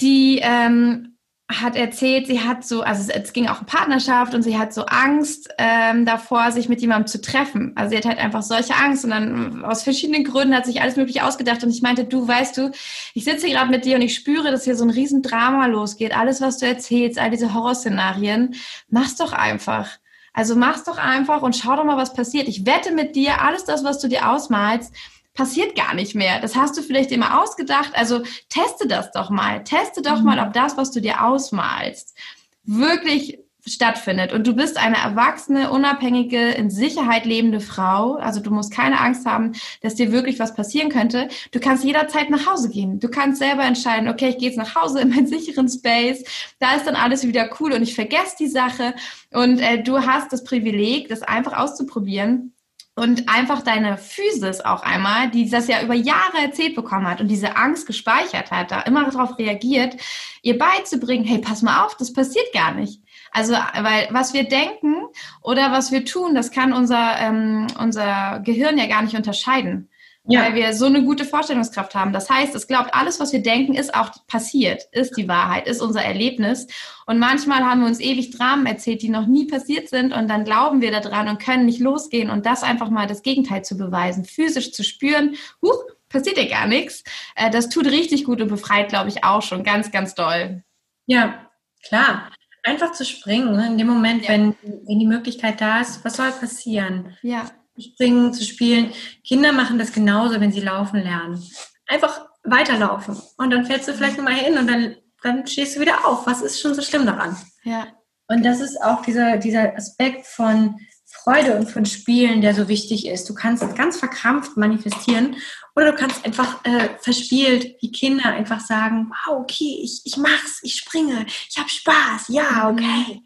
[0.00, 1.17] die ähm,
[1.50, 4.84] hat erzählt, sie hat so, also es, ging auch um Partnerschaft und sie hat so
[4.84, 7.72] Angst ähm, davor, sich mit jemandem zu treffen.
[7.74, 10.96] Also sie hat halt einfach solche Angst und dann aus verschiedenen Gründen hat sich alles
[10.96, 12.70] mögliche ausgedacht und ich meinte, du weißt du,
[13.14, 16.14] ich sitze hier gerade mit dir und ich spüre, dass hier so ein Riesendrama losgeht.
[16.14, 18.54] Alles, was du erzählst, all diese Horrorszenarien,
[18.90, 19.88] mach's doch einfach.
[20.34, 22.46] Also mach's doch einfach und schau doch mal, was passiert.
[22.46, 24.92] Ich wette mit dir, alles das, was du dir ausmalst,
[25.38, 26.40] passiert gar nicht mehr.
[26.40, 27.92] Das hast du vielleicht immer ausgedacht.
[27.94, 29.62] Also teste das doch mal.
[29.62, 30.24] Teste doch mhm.
[30.24, 32.16] mal, ob das, was du dir ausmalst,
[32.64, 38.72] wirklich stattfindet und du bist eine erwachsene, unabhängige, in Sicherheit lebende Frau, also du musst
[38.72, 41.28] keine Angst haben, dass dir wirklich was passieren könnte.
[41.52, 42.98] Du kannst jederzeit nach Hause gehen.
[42.98, 46.24] Du kannst selber entscheiden, okay, ich gehe jetzt nach Hause in meinen sicheren Space.
[46.58, 48.94] Da ist dann alles wieder cool und ich vergesse die Sache.
[49.32, 52.54] Und äh, du hast das Privileg, das einfach auszuprobieren
[52.98, 57.28] und einfach deine Physis auch einmal, die das ja über Jahre erzählt bekommen hat und
[57.28, 59.96] diese Angst gespeichert hat, da immer darauf reagiert,
[60.42, 63.00] ihr beizubringen, hey, pass mal auf, das passiert gar nicht.
[63.30, 64.96] Also, weil was wir denken
[65.42, 69.88] oder was wir tun, das kann unser, ähm, unser Gehirn ja gar nicht unterscheiden
[70.28, 70.42] ja.
[70.42, 72.12] weil wir so eine gute Vorstellungskraft haben.
[72.12, 75.80] Das heißt, es glaubt, alles, was wir denken, ist auch passiert, ist die Wahrheit, ist
[75.80, 76.66] unser Erlebnis.
[77.06, 80.44] Und manchmal haben wir uns ewig Dramen erzählt, die noch nie passiert sind und dann
[80.44, 84.24] glauben wir daran und können nicht losgehen und das einfach mal das Gegenteil zu beweisen,
[84.24, 87.04] physisch zu spüren, huch, passiert ja gar nichts.
[87.34, 90.62] Äh, das tut richtig gut und befreit, glaube ich, auch schon ganz, ganz doll.
[91.06, 91.46] Ja,
[91.86, 92.30] klar.
[92.64, 93.66] Einfach zu springen, ne?
[93.68, 94.30] in dem Moment, ja.
[94.30, 97.16] wenn, wenn die Möglichkeit da ist, was soll passieren?
[97.22, 97.50] Ja
[97.80, 98.92] springen, zu spielen.
[99.24, 101.42] Kinder machen das genauso, wenn sie laufen lernen.
[101.86, 103.16] Einfach weiterlaufen.
[103.36, 106.26] Und dann fällst du vielleicht nochmal hin und dann, dann stehst du wieder auf.
[106.26, 107.36] Was ist schon so schlimm daran?
[107.64, 107.88] Ja.
[108.28, 110.76] Und das ist auch dieser, dieser Aspekt von
[111.10, 113.28] Freude und von Spielen, der so wichtig ist.
[113.28, 115.36] Du kannst ganz verkrampft manifestieren
[115.74, 120.60] oder du kannst einfach äh, verspielt wie Kinder einfach sagen, wow, okay, ich, ich mach's,
[120.62, 123.22] ich springe, ich habe Spaß, ja, okay.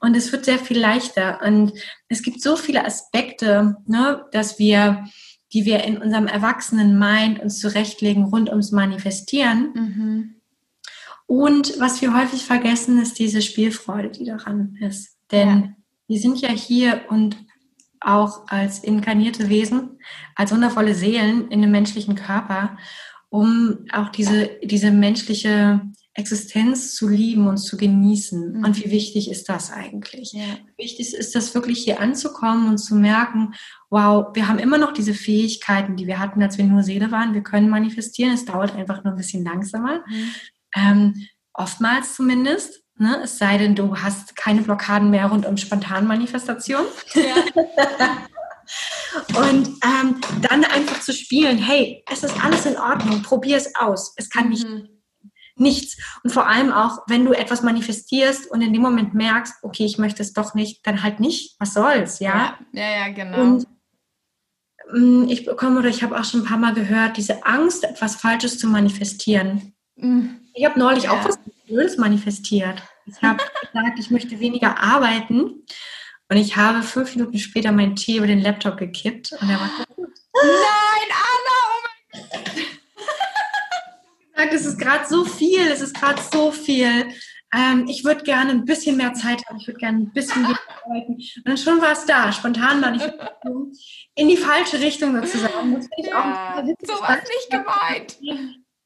[0.00, 1.40] Und es wird sehr viel leichter.
[1.44, 1.72] Und
[2.08, 5.04] es gibt so viele Aspekte, ne, dass wir,
[5.52, 9.72] die wir in unserem erwachsenen Mind uns zurechtlegen rund ums Manifestieren.
[9.74, 10.34] Mhm.
[11.26, 15.16] Und was wir häufig vergessen, ist diese Spielfreude, die daran ist.
[15.30, 15.68] Denn ja.
[16.06, 17.36] wir sind ja hier und
[18.00, 19.98] auch als inkarnierte Wesen,
[20.34, 22.78] als wundervolle Seelen in einem menschlichen Körper,
[23.28, 25.82] um auch diese, diese menschliche
[26.18, 28.54] Existenz zu lieben und zu genießen.
[28.58, 28.64] Mhm.
[28.64, 30.32] Und wie wichtig ist das eigentlich?
[30.32, 30.42] Ja.
[30.76, 33.54] Wichtig ist das wirklich hier anzukommen und zu merken,
[33.88, 37.34] wow, wir haben immer noch diese Fähigkeiten, die wir hatten, als wir nur Seele waren.
[37.34, 38.32] Wir können manifestieren.
[38.34, 40.02] Es dauert einfach nur ein bisschen langsamer.
[40.08, 40.32] Mhm.
[40.74, 42.82] Ähm, oftmals zumindest.
[42.96, 43.20] Ne?
[43.22, 46.84] Es sei denn, du hast keine Blockaden mehr rund um Spontanmanifestation.
[47.14, 47.36] Ja.
[49.28, 54.12] Und ähm, dann einfach zu spielen, hey, es ist alles in Ordnung, probier es aus.
[54.16, 54.97] Es kann nicht mhm
[55.60, 55.96] nichts.
[56.22, 59.98] Und vor allem auch, wenn du etwas manifestierst und in dem Moment merkst, okay, ich
[59.98, 61.56] möchte es doch nicht, dann halt nicht.
[61.58, 62.58] Was soll's, ja?
[62.72, 63.40] Ja, ja, ja genau.
[63.40, 63.66] Und
[64.92, 68.16] mm, ich bekomme oder ich habe auch schon ein paar Mal gehört, diese Angst, etwas
[68.16, 69.74] Falsches zu manifestieren.
[69.96, 70.40] Mhm.
[70.54, 71.12] Ich habe neulich ja.
[71.12, 72.82] auch was Blödes manifestiert.
[73.06, 75.64] Ich habe gesagt, ich möchte weniger arbeiten.
[76.30, 79.70] Und ich habe fünf Minuten später meinen Tee über den Laptop gekippt und er war
[79.96, 80.10] gut.
[80.34, 82.68] Nein, Anna, oh mein Gott
[84.38, 87.08] sagt, es ist gerade so viel, es ist gerade so viel.
[87.54, 90.58] Ähm, ich würde gerne ein bisschen mehr Zeit haben, ich würde gerne ein bisschen mehr
[90.84, 91.14] arbeiten.
[91.14, 93.02] Und dann schon war es da, spontan war ich
[94.14, 95.74] in die falsche Richtung sozusagen.
[95.74, 98.18] Das finde ich ja, auch so was nicht gemeint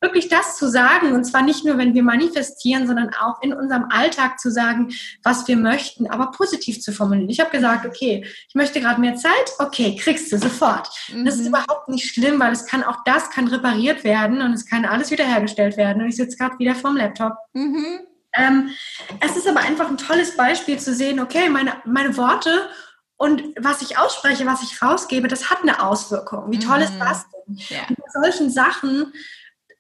[0.03, 3.87] wirklich das zu sagen, und zwar nicht nur, wenn wir manifestieren, sondern auch in unserem
[3.91, 4.93] Alltag zu sagen,
[5.23, 7.31] was wir möchten, aber positiv zu formulieren.
[7.31, 10.91] Ich habe gesagt, okay, ich möchte gerade mehr Zeit, okay, kriegst du sofort.
[11.13, 11.25] Mhm.
[11.25, 11.49] Das ist mhm.
[11.49, 15.11] überhaupt nicht schlimm, weil es kann auch das kann repariert werden und es kann alles
[15.11, 16.03] wiederhergestellt werden.
[16.03, 17.35] Und ich sitze gerade wieder vorm Laptop.
[17.53, 18.01] Mhm.
[18.35, 18.71] Ähm,
[19.21, 22.69] es ist aber einfach ein tolles Beispiel zu sehen, okay, meine, meine Worte
[23.23, 26.51] und was ich ausspreche, was ich rausgebe, das hat eine Auswirkung.
[26.51, 26.83] Wie toll mhm.
[26.83, 27.57] ist das denn?
[27.69, 27.83] Ja.
[27.89, 29.13] Und bei solchen Sachen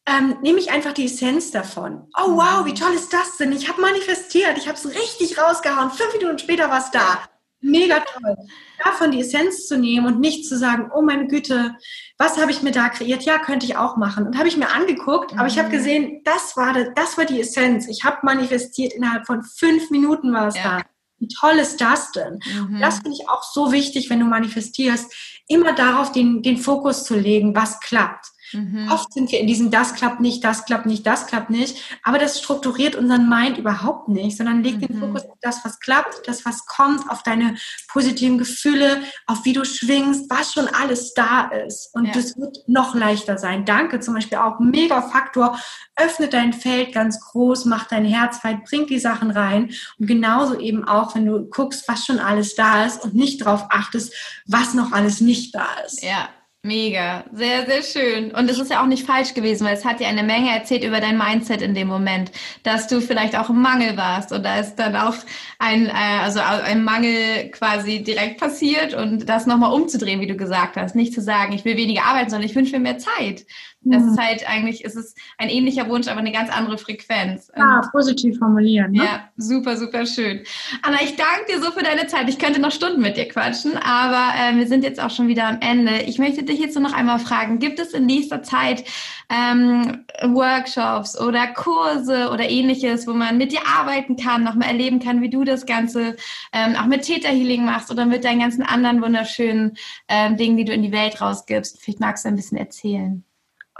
[0.06, 2.08] ähm, nehme ich einfach die Essenz davon.
[2.18, 3.52] Oh wow, wie toll ist das denn?
[3.52, 5.90] Ich habe manifestiert, ich habe es richtig rausgehauen.
[5.90, 7.22] Fünf Minuten später war es da.
[7.60, 8.36] Mega toll.
[8.82, 11.76] Davon die Essenz zu nehmen und nicht zu sagen, oh meine Güte,
[12.18, 13.22] was habe ich mir da kreiert?
[13.22, 14.26] Ja, könnte ich auch machen.
[14.26, 15.72] Und habe ich mir angeguckt, aber ich habe mhm.
[15.72, 17.86] gesehen, das war, das war die Essenz.
[17.86, 20.78] Ich habe manifestiert, innerhalb von fünf Minuten war es ja.
[20.78, 20.82] da.
[21.20, 22.40] Wie toll ist das denn?
[22.44, 22.80] Mhm.
[22.80, 25.14] Das finde ich auch so wichtig, wenn du manifestierst,
[25.46, 28.26] immer darauf den, den Fokus zu legen, was klappt.
[28.52, 28.88] Mhm.
[28.90, 31.98] Oft sind wir in diesem, das klappt nicht, das klappt nicht, das klappt nicht.
[32.02, 34.86] Aber das strukturiert unseren Mind überhaupt nicht, sondern legt mhm.
[34.86, 37.56] den Fokus auf das, was klappt, das, was kommt, auf deine
[37.88, 41.90] positiven Gefühle, auf wie du schwingst, was schon alles da ist.
[41.94, 42.12] Und ja.
[42.12, 43.64] das wird noch leichter sein.
[43.64, 44.58] Danke zum Beispiel auch.
[44.60, 45.58] Mega Faktor.
[45.96, 49.70] Öffne dein Feld ganz groß, mach dein Herz weit, bring die Sachen rein.
[49.98, 53.66] Und genauso eben auch, wenn du guckst, was schon alles da ist und nicht darauf
[53.70, 54.14] achtest,
[54.46, 56.02] was noch alles nicht da ist.
[56.02, 56.28] Ja,
[56.64, 58.30] Mega, sehr, sehr schön.
[58.30, 60.84] Und es ist ja auch nicht falsch gewesen, weil es hat dir eine Menge erzählt
[60.84, 62.30] über dein Mindset in dem Moment,
[62.62, 65.16] dass du vielleicht auch im Mangel warst und da ist dann auch
[65.58, 65.92] ein, äh,
[66.22, 70.94] also ein Mangel quasi direkt passiert und das nochmal umzudrehen, wie du gesagt hast.
[70.94, 73.44] Nicht zu sagen, ich will weniger arbeiten, sondern ich wünsche mir mehr Zeit.
[73.84, 77.50] Das ist halt eigentlich, es ist ein ähnlicher Wunsch, aber eine ganz andere Frequenz.
[77.56, 78.92] Ja, und positiv formulieren.
[78.92, 79.04] Ne?
[79.04, 80.42] Ja, super, super schön.
[80.82, 82.28] Anna, ich danke dir so für deine Zeit.
[82.28, 85.46] Ich könnte noch Stunden mit dir quatschen, aber äh, wir sind jetzt auch schon wieder
[85.48, 86.02] am Ende.
[86.02, 88.84] Ich möchte dich jetzt nur noch einmal fragen, gibt es in nächster Zeit
[89.28, 95.22] ähm, Workshops oder Kurse oder ähnliches, wo man mit dir arbeiten kann, nochmal erleben kann,
[95.22, 96.16] wie du das Ganze
[96.52, 99.76] ähm, auch mit Theta Healing machst oder mit deinen ganzen anderen wunderschönen
[100.08, 101.80] ähm, Dingen, die du in die Welt rausgibst?
[101.80, 103.24] Vielleicht magst du ein bisschen erzählen.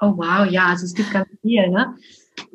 [0.01, 1.69] Oh wow, ja, also es gibt ganz viel.
[1.69, 1.95] Ne?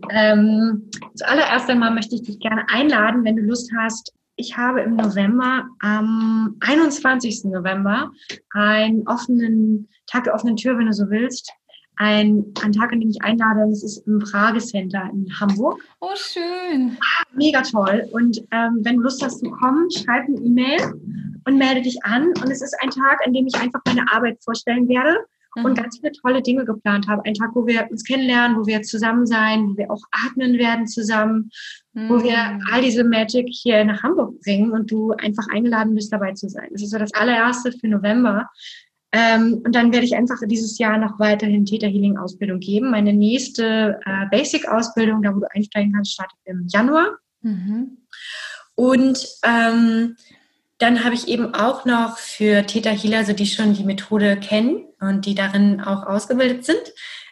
[0.09, 4.13] Ähm, zuallererst einmal möchte ich dich gerne einladen, wenn du Lust hast.
[4.35, 7.45] Ich habe im November, am 21.
[7.45, 8.11] November,
[8.51, 11.51] einen offenen Tag der offenen Tür, wenn du so willst.
[11.99, 15.81] Ein, ein Tag, an dem ich einlade, das ist im Frage Center in Hamburg.
[15.99, 16.95] Oh, schön.
[17.01, 18.07] Ah, mega toll.
[18.11, 20.93] Und ähm, wenn du Lust hast zu kommen, schreib eine E-Mail
[21.45, 22.27] und melde dich an.
[22.27, 25.17] Und es ist ein Tag, an dem ich einfach meine Arbeit vorstellen werde
[25.56, 25.76] und mhm.
[25.76, 27.24] ganz viele tolle Dinge geplant habe.
[27.26, 30.88] Ein Tag, wo wir uns kennenlernen, wo wir zusammen sein, wo wir auch atmen werden
[30.88, 31.50] zusammen,
[31.93, 32.10] mhm.
[32.10, 32.62] wo wir mhm.
[32.72, 36.70] all diese Magic hier nach Hamburg bringen und du einfach eingeladen bist, dabei zu sein.
[36.72, 38.50] Das ist so das allererste für November.
[39.14, 42.91] Ähm, und dann werde ich einfach dieses Jahr noch weiterhin Theta Healing Ausbildung geben.
[42.91, 47.18] Meine nächste äh, Basic Ausbildung, da wo du einsteigen kannst, startet im Januar.
[47.41, 47.98] Mhm.
[48.76, 50.16] Und ähm,
[50.80, 54.86] dann habe ich eben auch noch für Theta Healer, also die schon die Methode kennen
[54.99, 56.82] und die darin auch ausgebildet sind,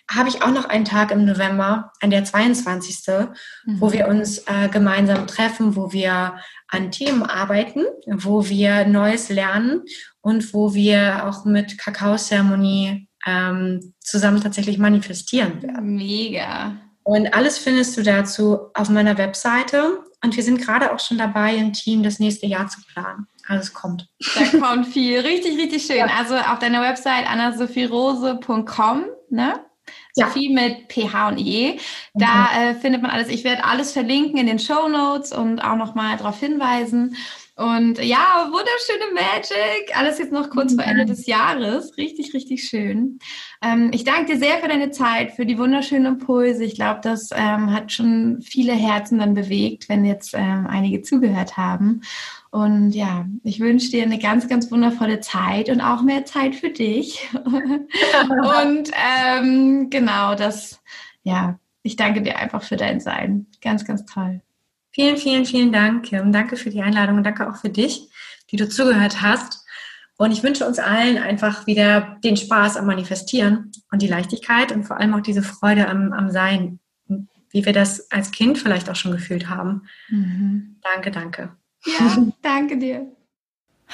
[0.09, 3.07] habe ich auch noch einen Tag im November, an der 22.,
[3.65, 3.81] mhm.
[3.81, 6.35] wo wir uns äh, gemeinsam treffen, wo wir
[6.67, 9.83] an Themen arbeiten, wo wir Neues lernen
[10.21, 15.95] und wo wir auch mit Kakaozeremonie ähm, zusammen tatsächlich manifestieren werden.
[15.95, 16.75] Mega.
[17.03, 19.99] Und alles findest du dazu auf meiner Webseite.
[20.23, 23.73] Und wir sind gerade auch schon dabei, im Team das nächste Jahr zu planen alles
[23.73, 24.07] kommt.
[24.35, 25.19] Da kommt viel.
[25.19, 25.97] Richtig, richtig schön.
[25.97, 26.07] Ja.
[26.17, 29.59] Also auf deiner Website annasophierose.com, ne?
[30.13, 30.61] Sophie ja.
[30.61, 31.79] mit PH und IE.
[32.13, 32.59] Da mhm.
[32.59, 33.27] äh, findet man alles.
[33.27, 37.15] Ich werde alles verlinken in den Show Notes und auch nochmal darauf hinweisen.
[37.57, 39.97] Und ja, wunderschöne Magic.
[39.97, 40.75] Alles jetzt noch kurz mhm.
[40.77, 41.95] vor Ende des Jahres.
[41.97, 43.19] Richtig, richtig schön.
[43.61, 46.65] Ähm, ich danke dir sehr für deine Zeit, für die wunderschönen Impulse.
[46.65, 51.55] Ich glaube, das ähm, hat schon viele Herzen dann bewegt, wenn jetzt ähm, einige zugehört
[51.55, 52.01] haben.
[52.51, 56.69] Und ja, ich wünsche dir eine ganz, ganz wundervolle Zeit und auch mehr Zeit für
[56.69, 57.29] dich.
[57.45, 60.81] und ähm, genau, das,
[61.23, 63.47] ja, ich danke dir einfach für dein Sein.
[63.61, 64.41] Ganz, ganz toll.
[64.95, 66.31] Vielen, vielen, vielen Dank, Kim.
[66.31, 68.07] Danke für die Einladung und danke auch für dich,
[68.49, 69.65] die du zugehört hast.
[70.15, 74.85] Und ich wünsche uns allen einfach wieder den Spaß am Manifestieren und die Leichtigkeit und
[74.85, 78.95] vor allem auch diese Freude am, am Sein, wie wir das als Kind vielleicht auch
[78.95, 79.81] schon gefühlt haben.
[80.07, 80.77] Mhm.
[80.81, 81.57] Danke, danke.
[81.85, 83.11] Ja, danke dir.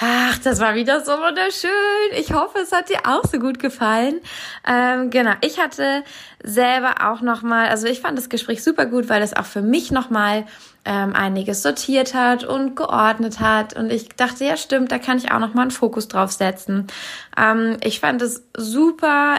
[0.03, 1.69] Ach, das war wieder so wunderschön.
[2.17, 4.19] Ich hoffe, es hat dir auch so gut gefallen.
[4.67, 6.03] Ähm, genau, ich hatte
[6.43, 9.91] selber auch nochmal, also ich fand das Gespräch super gut, weil es auch für mich
[9.91, 10.47] nochmal
[10.85, 13.75] ähm, einiges sortiert hat und geordnet hat.
[13.75, 16.87] Und ich dachte, ja stimmt, da kann ich auch nochmal einen Fokus drauf setzen.
[17.37, 19.35] Ähm, ich fand es super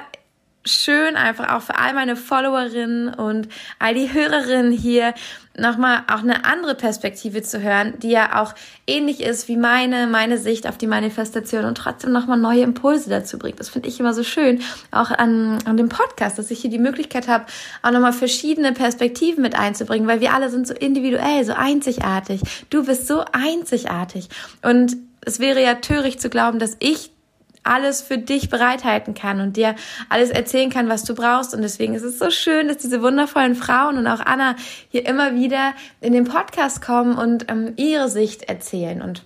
[0.64, 3.48] schön, einfach auch für all meine Followerinnen und
[3.78, 5.14] all die Hörerinnen hier
[5.56, 8.54] nochmal auch eine andere Perspektive zu hören, die ja auch
[8.86, 13.38] ähnlich ist wie meine, meine Sicht auf die Manifestation und trotzdem nochmal neue Impulse dazu
[13.38, 13.60] bringt.
[13.60, 14.60] Das finde ich immer so schön,
[14.90, 17.46] auch an, an dem Podcast, dass ich hier die Möglichkeit habe,
[17.82, 22.40] auch nochmal verschiedene Perspektiven mit einzubringen, weil wir alle sind so individuell, so einzigartig.
[22.70, 24.28] Du bist so einzigartig.
[24.62, 27.11] Und es wäre ja töricht zu glauben, dass ich
[27.62, 29.74] alles für dich bereithalten kann und dir
[30.08, 31.54] alles erzählen kann, was du brauchst.
[31.54, 34.56] Und deswegen ist es so schön, dass diese wundervollen Frauen und auch Anna
[34.88, 39.24] hier immer wieder in den Podcast kommen und ähm, ihre Sicht erzählen und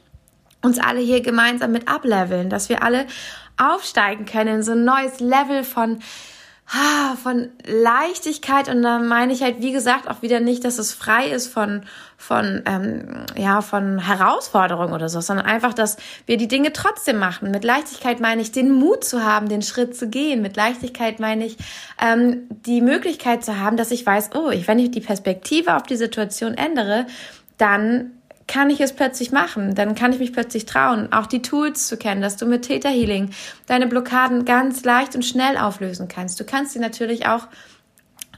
[0.62, 3.06] uns alle hier gemeinsam mit ableveln, dass wir alle
[3.56, 6.00] aufsteigen können in so ein neues Level von
[7.22, 11.28] von Leichtigkeit und da meine ich halt wie gesagt auch wieder nicht, dass es frei
[11.28, 11.82] ist von
[12.16, 15.96] von ähm, ja von Herausforderungen oder so, sondern einfach, dass
[16.26, 17.52] wir die Dinge trotzdem machen.
[17.52, 20.42] Mit Leichtigkeit meine ich den Mut zu haben, den Schritt zu gehen.
[20.42, 21.56] Mit Leichtigkeit meine ich
[22.02, 25.84] ähm, die Möglichkeit zu haben, dass ich weiß, oh, ich, wenn ich die Perspektive auf
[25.84, 27.06] die Situation ändere,
[27.58, 28.12] dann
[28.46, 29.74] kann ich es plötzlich machen.
[29.74, 32.88] Dann kann ich mich plötzlich trauen, auch die Tools zu kennen, dass du mit Theta
[32.88, 33.30] Healing
[33.66, 36.38] deine Blockaden ganz leicht und schnell auflösen kannst.
[36.38, 37.48] Du kannst sie natürlich auch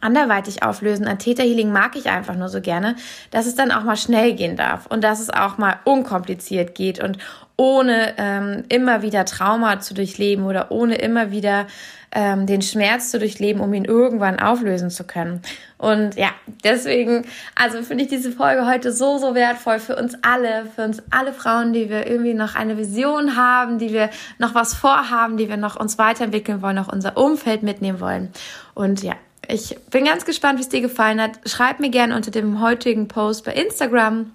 [0.00, 1.06] anderweitig auflösen.
[1.06, 2.96] Ein Theta Healing mag ich einfach nur so gerne,
[3.30, 7.02] dass es dann auch mal schnell gehen darf und dass es auch mal unkompliziert geht
[7.02, 7.18] und
[7.56, 11.66] ohne ähm, immer wieder Trauma zu durchleben oder ohne immer wieder
[12.12, 15.42] ähm, den Schmerz zu durchleben, um ihn irgendwann auflösen zu können.
[15.78, 16.30] Und ja,
[16.64, 17.24] deswegen,
[17.54, 21.32] also finde ich diese Folge heute so, so wertvoll für uns alle, für uns alle
[21.32, 25.56] Frauen, die wir irgendwie noch eine Vision haben, die wir noch was vorhaben, die wir
[25.56, 28.32] noch uns weiterentwickeln wollen, auch unser Umfeld mitnehmen wollen.
[28.74, 29.14] Und ja,
[29.46, 31.38] ich bin ganz gespannt, wie es dir gefallen hat.
[31.46, 34.32] Schreib mir gerne unter dem heutigen Post bei Instagram,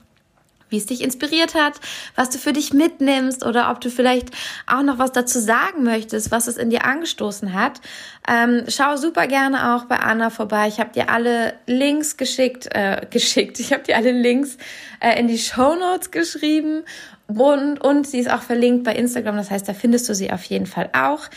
[0.74, 1.80] wie es dich inspiriert hat,
[2.15, 4.32] was du für dich mitnimmst oder ob du vielleicht
[4.67, 7.80] auch noch was dazu sagen möchtest, was es in dir angestoßen hat.
[8.28, 10.67] Ähm, schau super gerne auch bei Anna vorbei.
[10.67, 13.59] Ich habe dir alle Links geschickt, äh, geschickt.
[13.59, 14.57] Ich habe dir alle Links
[14.99, 16.84] äh, in die Show Notes geschrieben
[17.28, 19.38] und, und sie ist auch verlinkt bei Instagram.
[19.38, 21.30] Das heißt, da findest du sie auf jeden Fall auch.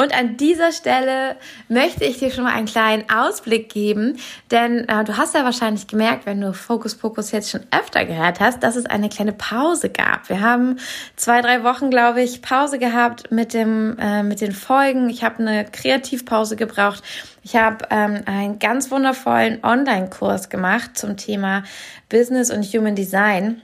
[0.00, 1.34] Und an dieser Stelle
[1.68, 4.16] möchte ich dir schon mal einen kleinen Ausblick geben,
[4.52, 8.38] denn äh, du hast ja wahrscheinlich gemerkt, wenn du Fokus Pokus jetzt schon öfter gehört
[8.38, 10.28] hast, dass es eine kleine Pause gab.
[10.28, 10.78] Wir haben
[11.16, 15.10] zwei, drei Wochen, glaube ich, Pause gehabt mit dem äh, mit den Folgen.
[15.10, 17.02] Ich habe eine Kreativpause gebraucht.
[17.42, 21.64] Ich habe ähm, einen ganz wundervollen Online-Kurs gemacht zum Thema
[22.08, 23.62] Business und Human Design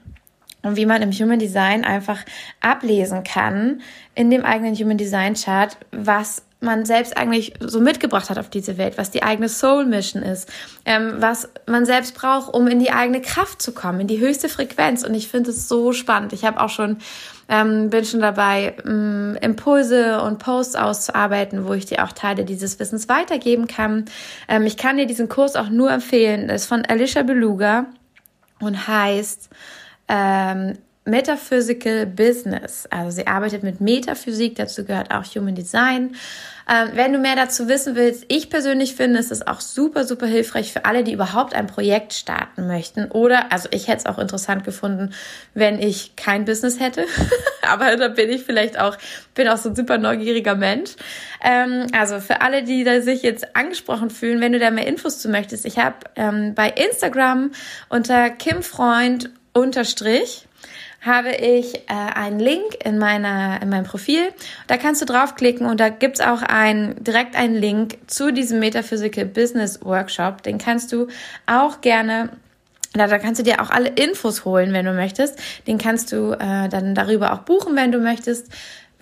[0.65, 2.19] und wie man im Human Design einfach
[2.61, 3.83] ablesen kann
[4.15, 8.79] in dem eigenen Human Design Chart, was man selbst eigentlich so mitgebracht hat auf diese
[8.79, 10.51] Welt, was die eigene Soul Mission ist,
[10.87, 14.49] ähm, was man selbst braucht, um in die eigene Kraft zu kommen, in die höchste
[14.49, 15.05] Frequenz.
[15.05, 16.33] Und ich finde es so spannend.
[16.33, 16.99] Ich habe auch schon
[17.49, 22.79] ähm, bin schon dabei, ähm, Impulse und Posts auszuarbeiten, wo ich dir auch Teile dieses
[22.79, 24.07] Wissens weitergeben kann.
[24.49, 26.49] Ähm, ich kann dir diesen Kurs auch nur empfehlen.
[26.49, 27.87] Das ist von Alicia Beluga
[28.61, 29.51] und heißt
[30.09, 32.87] ähm, Metaphysical Business.
[32.91, 36.17] Also sie arbeitet mit Metaphysik, dazu gehört auch Human Design.
[36.67, 40.25] Ähm, wenn du mehr dazu wissen willst, ich persönlich finde, es ist auch super, super
[40.25, 43.11] hilfreich für alle, die überhaupt ein Projekt starten möchten.
[43.11, 45.13] Oder, also ich hätte es auch interessant gefunden,
[45.53, 47.05] wenn ich kein Business hätte.
[47.71, 48.97] Aber da bin ich vielleicht auch,
[49.35, 50.93] bin auch so ein super neugieriger Mensch.
[51.43, 55.19] Ähm, also für alle, die da sich jetzt angesprochen fühlen, wenn du da mehr Infos
[55.19, 57.51] zu möchtest, ich habe ähm, bei Instagram
[57.91, 60.47] unter Kim Freund unterstrich
[61.01, 64.33] habe ich äh, einen Link in meiner in meinem Profil.
[64.67, 69.27] Da kannst du draufklicken und da gibt's auch ein, direkt einen Link zu diesem Metaphysical
[69.27, 70.43] Business Workshop.
[70.43, 71.09] Den kannst du
[71.47, 72.31] auch gerne
[72.95, 75.39] da, da kannst du dir auch alle Infos holen, wenn du möchtest.
[75.67, 78.51] Den kannst du äh, dann darüber auch buchen, wenn du möchtest.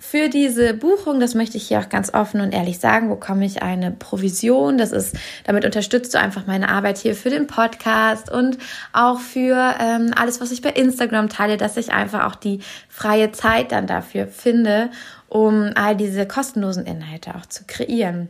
[0.05, 3.63] Für diese Buchung, das möchte ich hier auch ganz offen und ehrlich sagen, bekomme ich
[3.63, 4.77] eine Provision.
[4.77, 8.59] Das ist, damit unterstützt du einfach meine Arbeit hier für den Podcast und
[8.91, 13.31] auch für ähm, alles, was ich bei Instagram teile, dass ich einfach auch die freie
[13.31, 14.91] Zeit dann dafür finde,
[15.29, 18.29] um all diese kostenlosen Inhalte auch zu kreieren.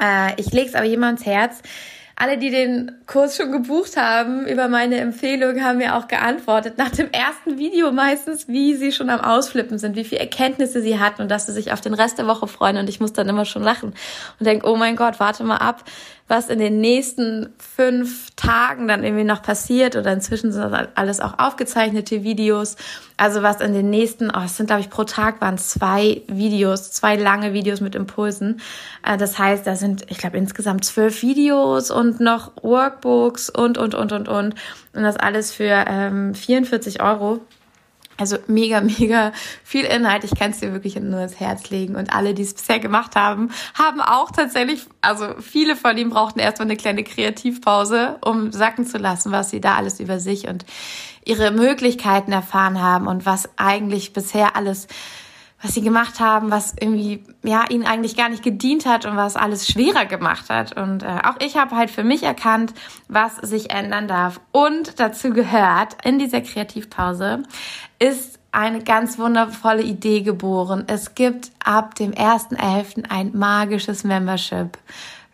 [0.00, 1.60] Äh, ich lege es aber jemands Herz,
[2.18, 6.88] alle, die den Kurs schon gebucht haben, über meine Empfehlung, haben mir auch geantwortet, nach
[6.88, 11.20] dem ersten Video meistens, wie sie schon am Ausflippen sind, wie viele Erkenntnisse sie hatten
[11.20, 12.78] und dass sie sich auf den Rest der Woche freuen.
[12.78, 13.92] Und ich muss dann immer schon lachen
[14.40, 15.84] und denke, oh mein Gott, warte mal ab,
[16.28, 19.94] was in den nächsten fünf Tagen dann irgendwie noch passiert.
[19.94, 22.76] Oder inzwischen sind das alles auch aufgezeichnete Videos.
[23.16, 26.90] Also was in den nächsten, oh, es sind glaube ich pro Tag waren zwei Videos,
[26.90, 28.60] zwei lange Videos mit Impulsen.
[29.04, 33.94] Äh, das heißt, da sind, ich glaube, insgesamt zwölf Videos und noch Workbooks und, und,
[33.94, 34.54] und, und, und.
[34.94, 37.40] Und das alles für ähm, 44 Euro.
[38.16, 39.32] Also mega, mega
[39.64, 40.24] viel Inhalt.
[40.24, 41.96] Ich kann es dir wirklich nur ins Herz legen.
[41.96, 46.38] Und alle, die es bisher gemacht haben, haben auch tatsächlich, also viele von ihnen brauchten
[46.38, 50.64] erstmal eine kleine Kreativpause, um sacken zu lassen, was sie da alles über sich und
[51.24, 54.86] ihre Möglichkeiten erfahren haben und was eigentlich bisher alles
[55.62, 59.36] was sie gemacht haben, was irgendwie ja ihnen eigentlich gar nicht gedient hat und was
[59.36, 60.76] alles schwerer gemacht hat.
[60.76, 62.74] Und äh, auch ich habe halt für mich erkannt,
[63.08, 64.40] was sich ändern darf.
[64.52, 67.42] Und dazu gehört in dieser Kreativpause
[67.98, 70.84] ist eine ganz wundervolle Idee geboren.
[70.86, 73.10] Es gibt ab dem 1.11.
[73.10, 74.78] ein magisches Membership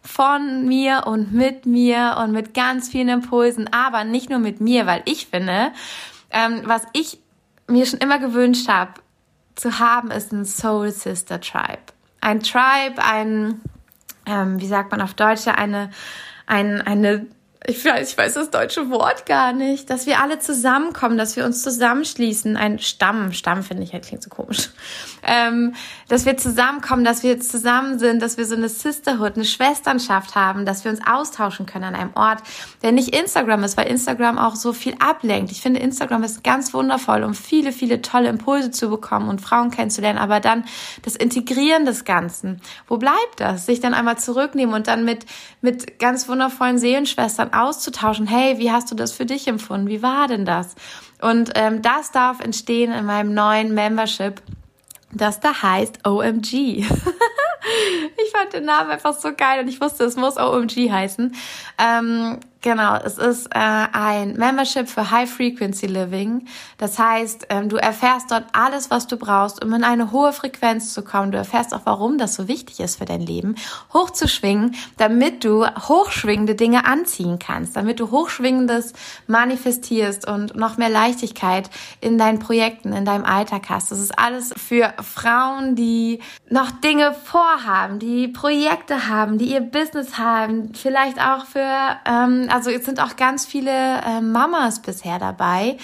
[0.02, 4.86] von mir und mit mir und mit ganz vielen Impulsen, aber nicht nur mit mir,
[4.86, 5.72] weil ich finde,
[6.30, 7.18] ähm, was ich
[7.68, 8.94] mir schon immer gewünscht habe,
[9.54, 11.82] zu haben, ist ein Soul Sister Tribe.
[12.20, 13.60] Ein Tribe, ein,
[14.26, 15.90] ähm, wie sagt man auf Deutsch, eine,
[16.46, 17.26] ein, eine
[17.66, 21.44] ich weiß, ich weiß das deutsche Wort gar nicht, dass wir alle zusammenkommen, dass wir
[21.44, 22.56] uns zusammenschließen.
[22.56, 24.70] Ein Stamm, Stamm finde ich halt klingt so komisch.
[25.22, 25.74] Ähm,
[26.12, 30.66] dass wir zusammenkommen, dass wir zusammen sind, dass wir so eine Sisterhood, eine Schwesternschaft haben,
[30.66, 32.42] dass wir uns austauschen können an einem Ort,
[32.82, 35.50] der nicht Instagram ist, weil Instagram auch so viel ablenkt.
[35.52, 39.70] Ich finde, Instagram ist ganz wundervoll, um viele, viele tolle Impulse zu bekommen und Frauen
[39.70, 40.64] kennenzulernen, aber dann
[41.00, 42.60] das Integrieren des Ganzen.
[42.88, 43.64] Wo bleibt das?
[43.64, 45.24] Sich dann einmal zurücknehmen und dann mit,
[45.62, 48.26] mit ganz wundervollen Seelenschwestern auszutauschen.
[48.26, 49.88] Hey, wie hast du das für dich empfunden?
[49.88, 50.74] Wie war denn das?
[51.22, 54.42] Und ähm, das darf entstehen in meinem neuen Membership,
[55.12, 56.52] das da heißt OMG.
[58.24, 61.34] ich fand den Namen einfach so geil und ich wusste, es muss OMG heißen.
[61.78, 66.46] Ähm, Genau, es ist äh, ein Membership für High Frequency Living.
[66.78, 70.94] Das heißt, ähm, du erfährst dort alles, was du brauchst, um in eine hohe Frequenz
[70.94, 71.32] zu kommen.
[71.32, 73.56] Du erfährst auch, warum das so wichtig ist für dein Leben,
[73.92, 78.92] hochzuschwingen, damit du hochschwingende Dinge anziehen kannst, damit du hochschwingendes
[79.26, 81.68] manifestierst und noch mehr Leichtigkeit
[82.00, 83.90] in deinen Projekten, in deinem Alltag hast.
[83.90, 90.16] Das ist alles für Frauen, die noch Dinge vorhaben, die Projekte haben, die ihr Business
[90.16, 95.78] haben, vielleicht auch für ähm, also es sind auch ganz viele äh, Mamas bisher dabei,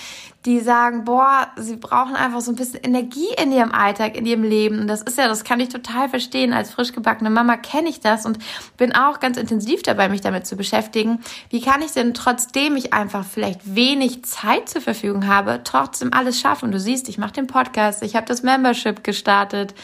[0.45, 4.43] die sagen, boah, sie brauchen einfach so ein bisschen Energie in ihrem Alltag, in ihrem
[4.43, 4.79] Leben.
[4.79, 6.53] Und das ist ja, das kann ich total verstehen.
[6.53, 8.39] Als frisch gebackene Mama kenne ich das und
[8.77, 11.21] bin auch ganz intensiv dabei, mich damit zu beschäftigen.
[11.49, 16.39] Wie kann ich denn trotzdem ich einfach vielleicht wenig Zeit zur Verfügung habe, trotzdem alles
[16.39, 16.66] schaffen?
[16.66, 19.75] Und du siehst, ich mache den Podcast, ich habe das Membership gestartet.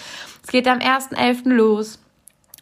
[0.42, 1.48] Es geht am 1.11.
[1.48, 1.98] los.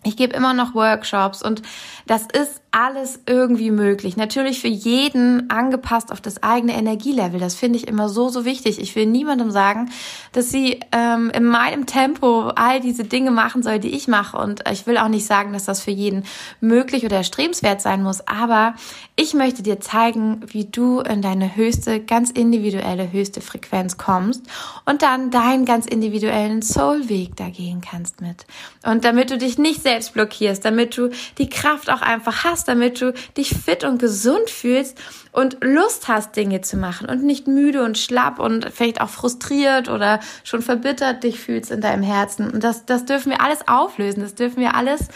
[0.04, 1.62] Ich gebe immer noch Workshops und
[2.06, 4.16] das ist alles irgendwie möglich.
[4.16, 7.38] Natürlich für jeden angepasst auf das eigene Energielevel.
[7.38, 8.80] Das finde ich immer so, so wichtig.
[8.80, 9.90] Ich will niemandem sagen,
[10.32, 14.38] dass sie ähm, in meinem Tempo all diese Dinge machen soll, die ich mache.
[14.38, 16.24] Und ich will auch nicht sagen, dass das für jeden
[16.60, 18.26] möglich oder erstrebenswert sein muss.
[18.26, 18.74] Aber
[19.16, 24.46] ich möchte dir zeigen, wie du in deine höchste, ganz individuelle höchste Frequenz kommst
[24.86, 28.46] und dann deinen ganz individuellen Soulweg da gehen kannst mit.
[28.82, 33.00] Und damit du dich nicht selbst blockierst, damit du die Kraft auch einfach hast, damit
[33.00, 34.98] du dich fit und gesund fühlst
[35.32, 39.88] und Lust hast, Dinge zu machen und nicht müde und schlapp und vielleicht auch frustriert
[39.88, 42.50] oder schon verbittert dich fühlst in deinem Herzen.
[42.50, 45.08] Und das, das dürfen wir alles auflösen, das dürfen wir alles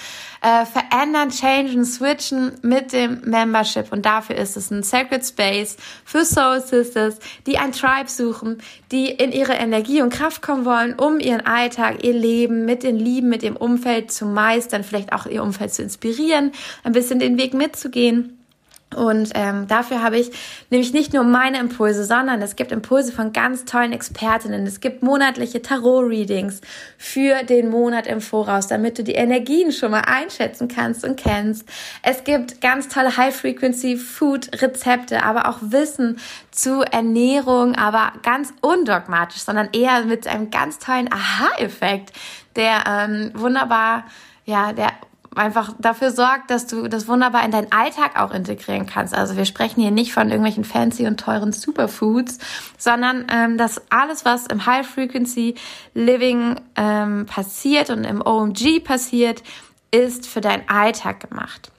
[0.46, 3.90] äh, verändern, changen, switchen mit dem Membership.
[3.90, 7.18] Und dafür ist es ein Sacred Space für Soul Sisters,
[7.48, 8.58] die ein Tribe suchen,
[8.92, 12.96] die in ihre Energie und Kraft kommen wollen, um ihren Alltag, ihr Leben mit den
[12.96, 16.52] Lieben, mit dem Umfeld zu meistern, vielleicht auch ihr Umfeld zu inspirieren,
[16.84, 18.35] ein bisschen den Weg mitzugehen
[18.94, 20.30] und ähm, dafür habe ich
[20.70, 24.64] nämlich nicht nur meine Impulse, sondern es gibt Impulse von ganz tollen Expertinnen.
[24.64, 26.60] Es gibt monatliche Tarot-Readings
[26.96, 31.68] für den Monat im Voraus, damit du die Energien schon mal einschätzen kannst und kennst.
[32.02, 36.20] Es gibt ganz tolle High-Frequency-Food-Rezepte, aber auch Wissen
[36.52, 42.12] zu Ernährung, aber ganz undogmatisch, sondern eher mit einem ganz tollen Aha-Effekt,
[42.54, 44.04] der ähm, wunderbar
[44.46, 44.92] ja, der
[45.36, 49.14] einfach dafür sorgt, dass du das wunderbar in deinen Alltag auch integrieren kannst.
[49.14, 52.38] Also wir sprechen hier nicht von irgendwelchen fancy und teuren Superfoods,
[52.78, 55.54] sondern ähm, dass alles, was im High Frequency
[55.94, 59.42] Living ähm, passiert und im OMG passiert,
[59.90, 61.70] ist für deinen Alltag gemacht.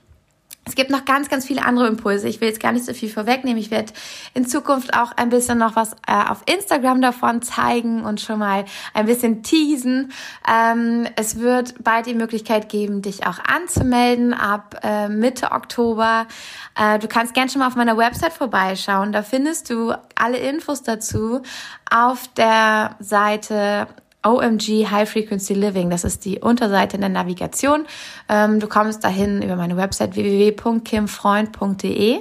[0.67, 2.27] Es gibt noch ganz, ganz viele andere Impulse.
[2.27, 3.57] Ich will jetzt gar nicht so viel vorwegnehmen.
[3.57, 3.93] Ich werde
[4.33, 8.65] in Zukunft auch ein bisschen noch was äh, auf Instagram davon zeigen und schon mal
[8.93, 10.11] ein bisschen teasen.
[10.45, 16.27] Ähm, es wird bald die Möglichkeit geben, dich auch anzumelden ab äh, Mitte Oktober.
[16.75, 19.13] Äh, du kannst gerne schon mal auf meiner Website vorbeischauen.
[19.13, 21.41] Da findest du alle Infos dazu
[21.89, 23.87] auf der Seite
[24.27, 25.89] OMG High Frequency Living.
[25.89, 27.85] Das ist die Unterseite in der Navigation.
[28.29, 32.19] Ähm, du kommst dahin über meine Website www.kimfreund.de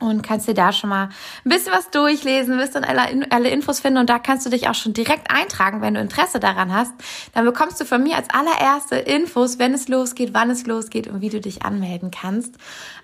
[0.00, 1.08] und kannst dir da schon mal
[1.44, 4.68] ein bisschen was durchlesen, wirst dann alle, alle Infos finden und da kannst du dich
[4.68, 6.92] auch schon direkt eintragen, wenn du Interesse daran hast.
[7.34, 11.20] Dann bekommst du von mir als allererste Infos, wenn es losgeht, wann es losgeht und
[11.20, 12.54] wie du dich anmelden kannst.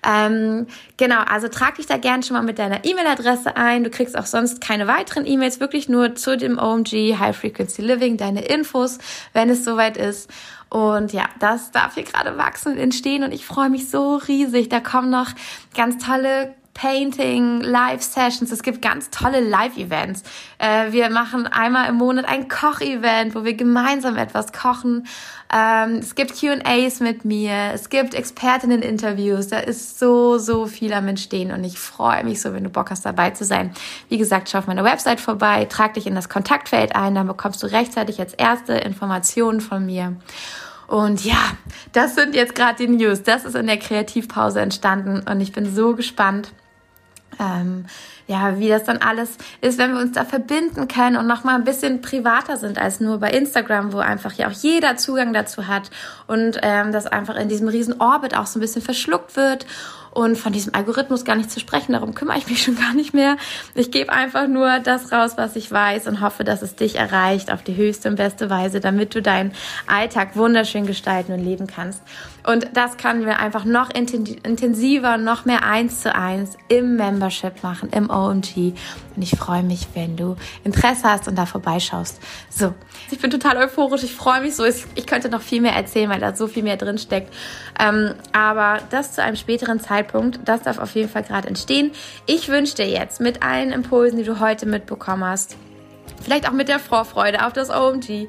[0.07, 3.83] Ähm, genau, also trag dich da gern schon mal mit deiner E-Mail-Adresse ein.
[3.83, 8.15] Du kriegst auch sonst keine weiteren E-Mails, wirklich nur zu dem OMG High Frequency Living,
[8.17, 8.99] deine Infos,
[9.33, 10.29] wenn es soweit ist.
[10.69, 14.69] Und ja, das darf hier gerade wachsen und entstehen und ich freue mich so riesig.
[14.69, 15.29] Da kommen noch
[15.75, 18.51] ganz tolle Painting, Live-Sessions.
[18.51, 20.23] Es gibt ganz tolle Live-Events.
[20.59, 25.07] Äh, wir machen einmal im Monat ein Koch-Event, wo wir gemeinsam etwas kochen.
[25.51, 27.71] Ähm, es gibt Q&As mit mir.
[27.73, 29.47] Es gibt Expertinnen-Interviews.
[29.47, 32.91] Da ist so, so viel am Entstehen und ich freue mich so, wenn du Bock
[32.91, 33.73] hast, dabei zu sein.
[34.09, 37.63] Wie gesagt, schau auf meiner Website vorbei, trag dich in das Kontaktfeld ein, dann bekommst
[37.63, 40.17] du rechtzeitig als erste Informationen von mir.
[40.87, 41.53] Und ja,
[41.93, 43.23] das sind jetzt gerade die News.
[43.23, 46.51] Das ist in der Kreativpause entstanden und ich bin so gespannt.
[47.39, 47.85] Ähm,
[48.27, 51.63] ja, wie das dann alles ist, wenn wir uns da verbinden können und nochmal ein
[51.63, 55.91] bisschen privater sind als nur bei Instagram, wo einfach ja auch jeder Zugang dazu hat
[56.25, 59.67] und ähm, das einfach in diesem riesen Orbit auch so ein bisschen verschluckt wird
[60.15, 61.91] und von diesem Algorithmus gar nicht zu sprechen.
[61.91, 63.37] Darum kümmere ich mich schon gar nicht mehr.
[63.75, 67.51] Ich gebe einfach nur das raus, was ich weiß und hoffe, dass es dich erreicht
[67.51, 69.51] auf die höchste und beste Weise, damit du deinen
[69.85, 72.01] Alltag wunderschön gestalten und leben kannst.
[72.45, 77.89] Und das können wir einfach noch intensiver, noch mehr eins zu eins im Membership machen,
[77.89, 78.73] im OMG.
[79.15, 82.19] Und ich freue mich, wenn du Interesse hast und da vorbeischaust.
[82.49, 82.73] So,
[83.09, 84.03] ich bin total euphorisch.
[84.03, 84.63] Ich freue mich so.
[84.63, 87.33] Ich könnte noch viel mehr erzählen, weil da so viel mehr drin steckt.
[87.79, 91.91] Ähm, aber das zu einem späteren Zeitpunkt, das darf auf jeden Fall gerade entstehen.
[92.27, 95.57] Ich wünsche dir jetzt mit allen Impulsen, die du heute mitbekommen hast,
[96.21, 98.27] vielleicht auch mit der Vorfreude auf das OMG,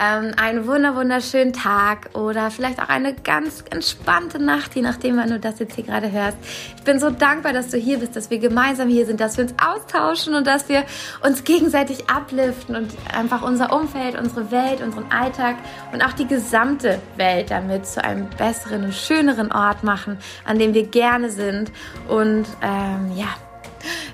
[0.00, 5.30] ähm, einen wunder wunderschönen Tag oder vielleicht auch eine ganz entspannte Nacht, je nachdem, wann
[5.30, 6.36] du das jetzt hier gerade hörst.
[6.76, 9.44] Ich bin so dankbar, dass du hier bist, dass wir gemeinsam hier sind, dass wir
[9.44, 10.84] uns austauschen und dass wir
[11.22, 15.56] uns gegenseitig upliften und einfach unser Umfeld, unsere Welt, unseren Alltag
[15.92, 20.74] und auch die gesamte Welt damit zu einem besseren und schöneren Ort machen, an dem
[20.74, 21.72] wir gerne sind.
[22.08, 23.28] Und ähm, ja,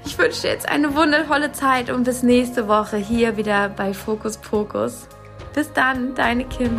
[0.05, 4.37] ich wünsche dir jetzt eine wundervolle Zeit und bis nächste Woche hier wieder bei Fokus
[4.37, 5.09] Pokus.
[5.55, 6.77] Bis dann, deine Kim.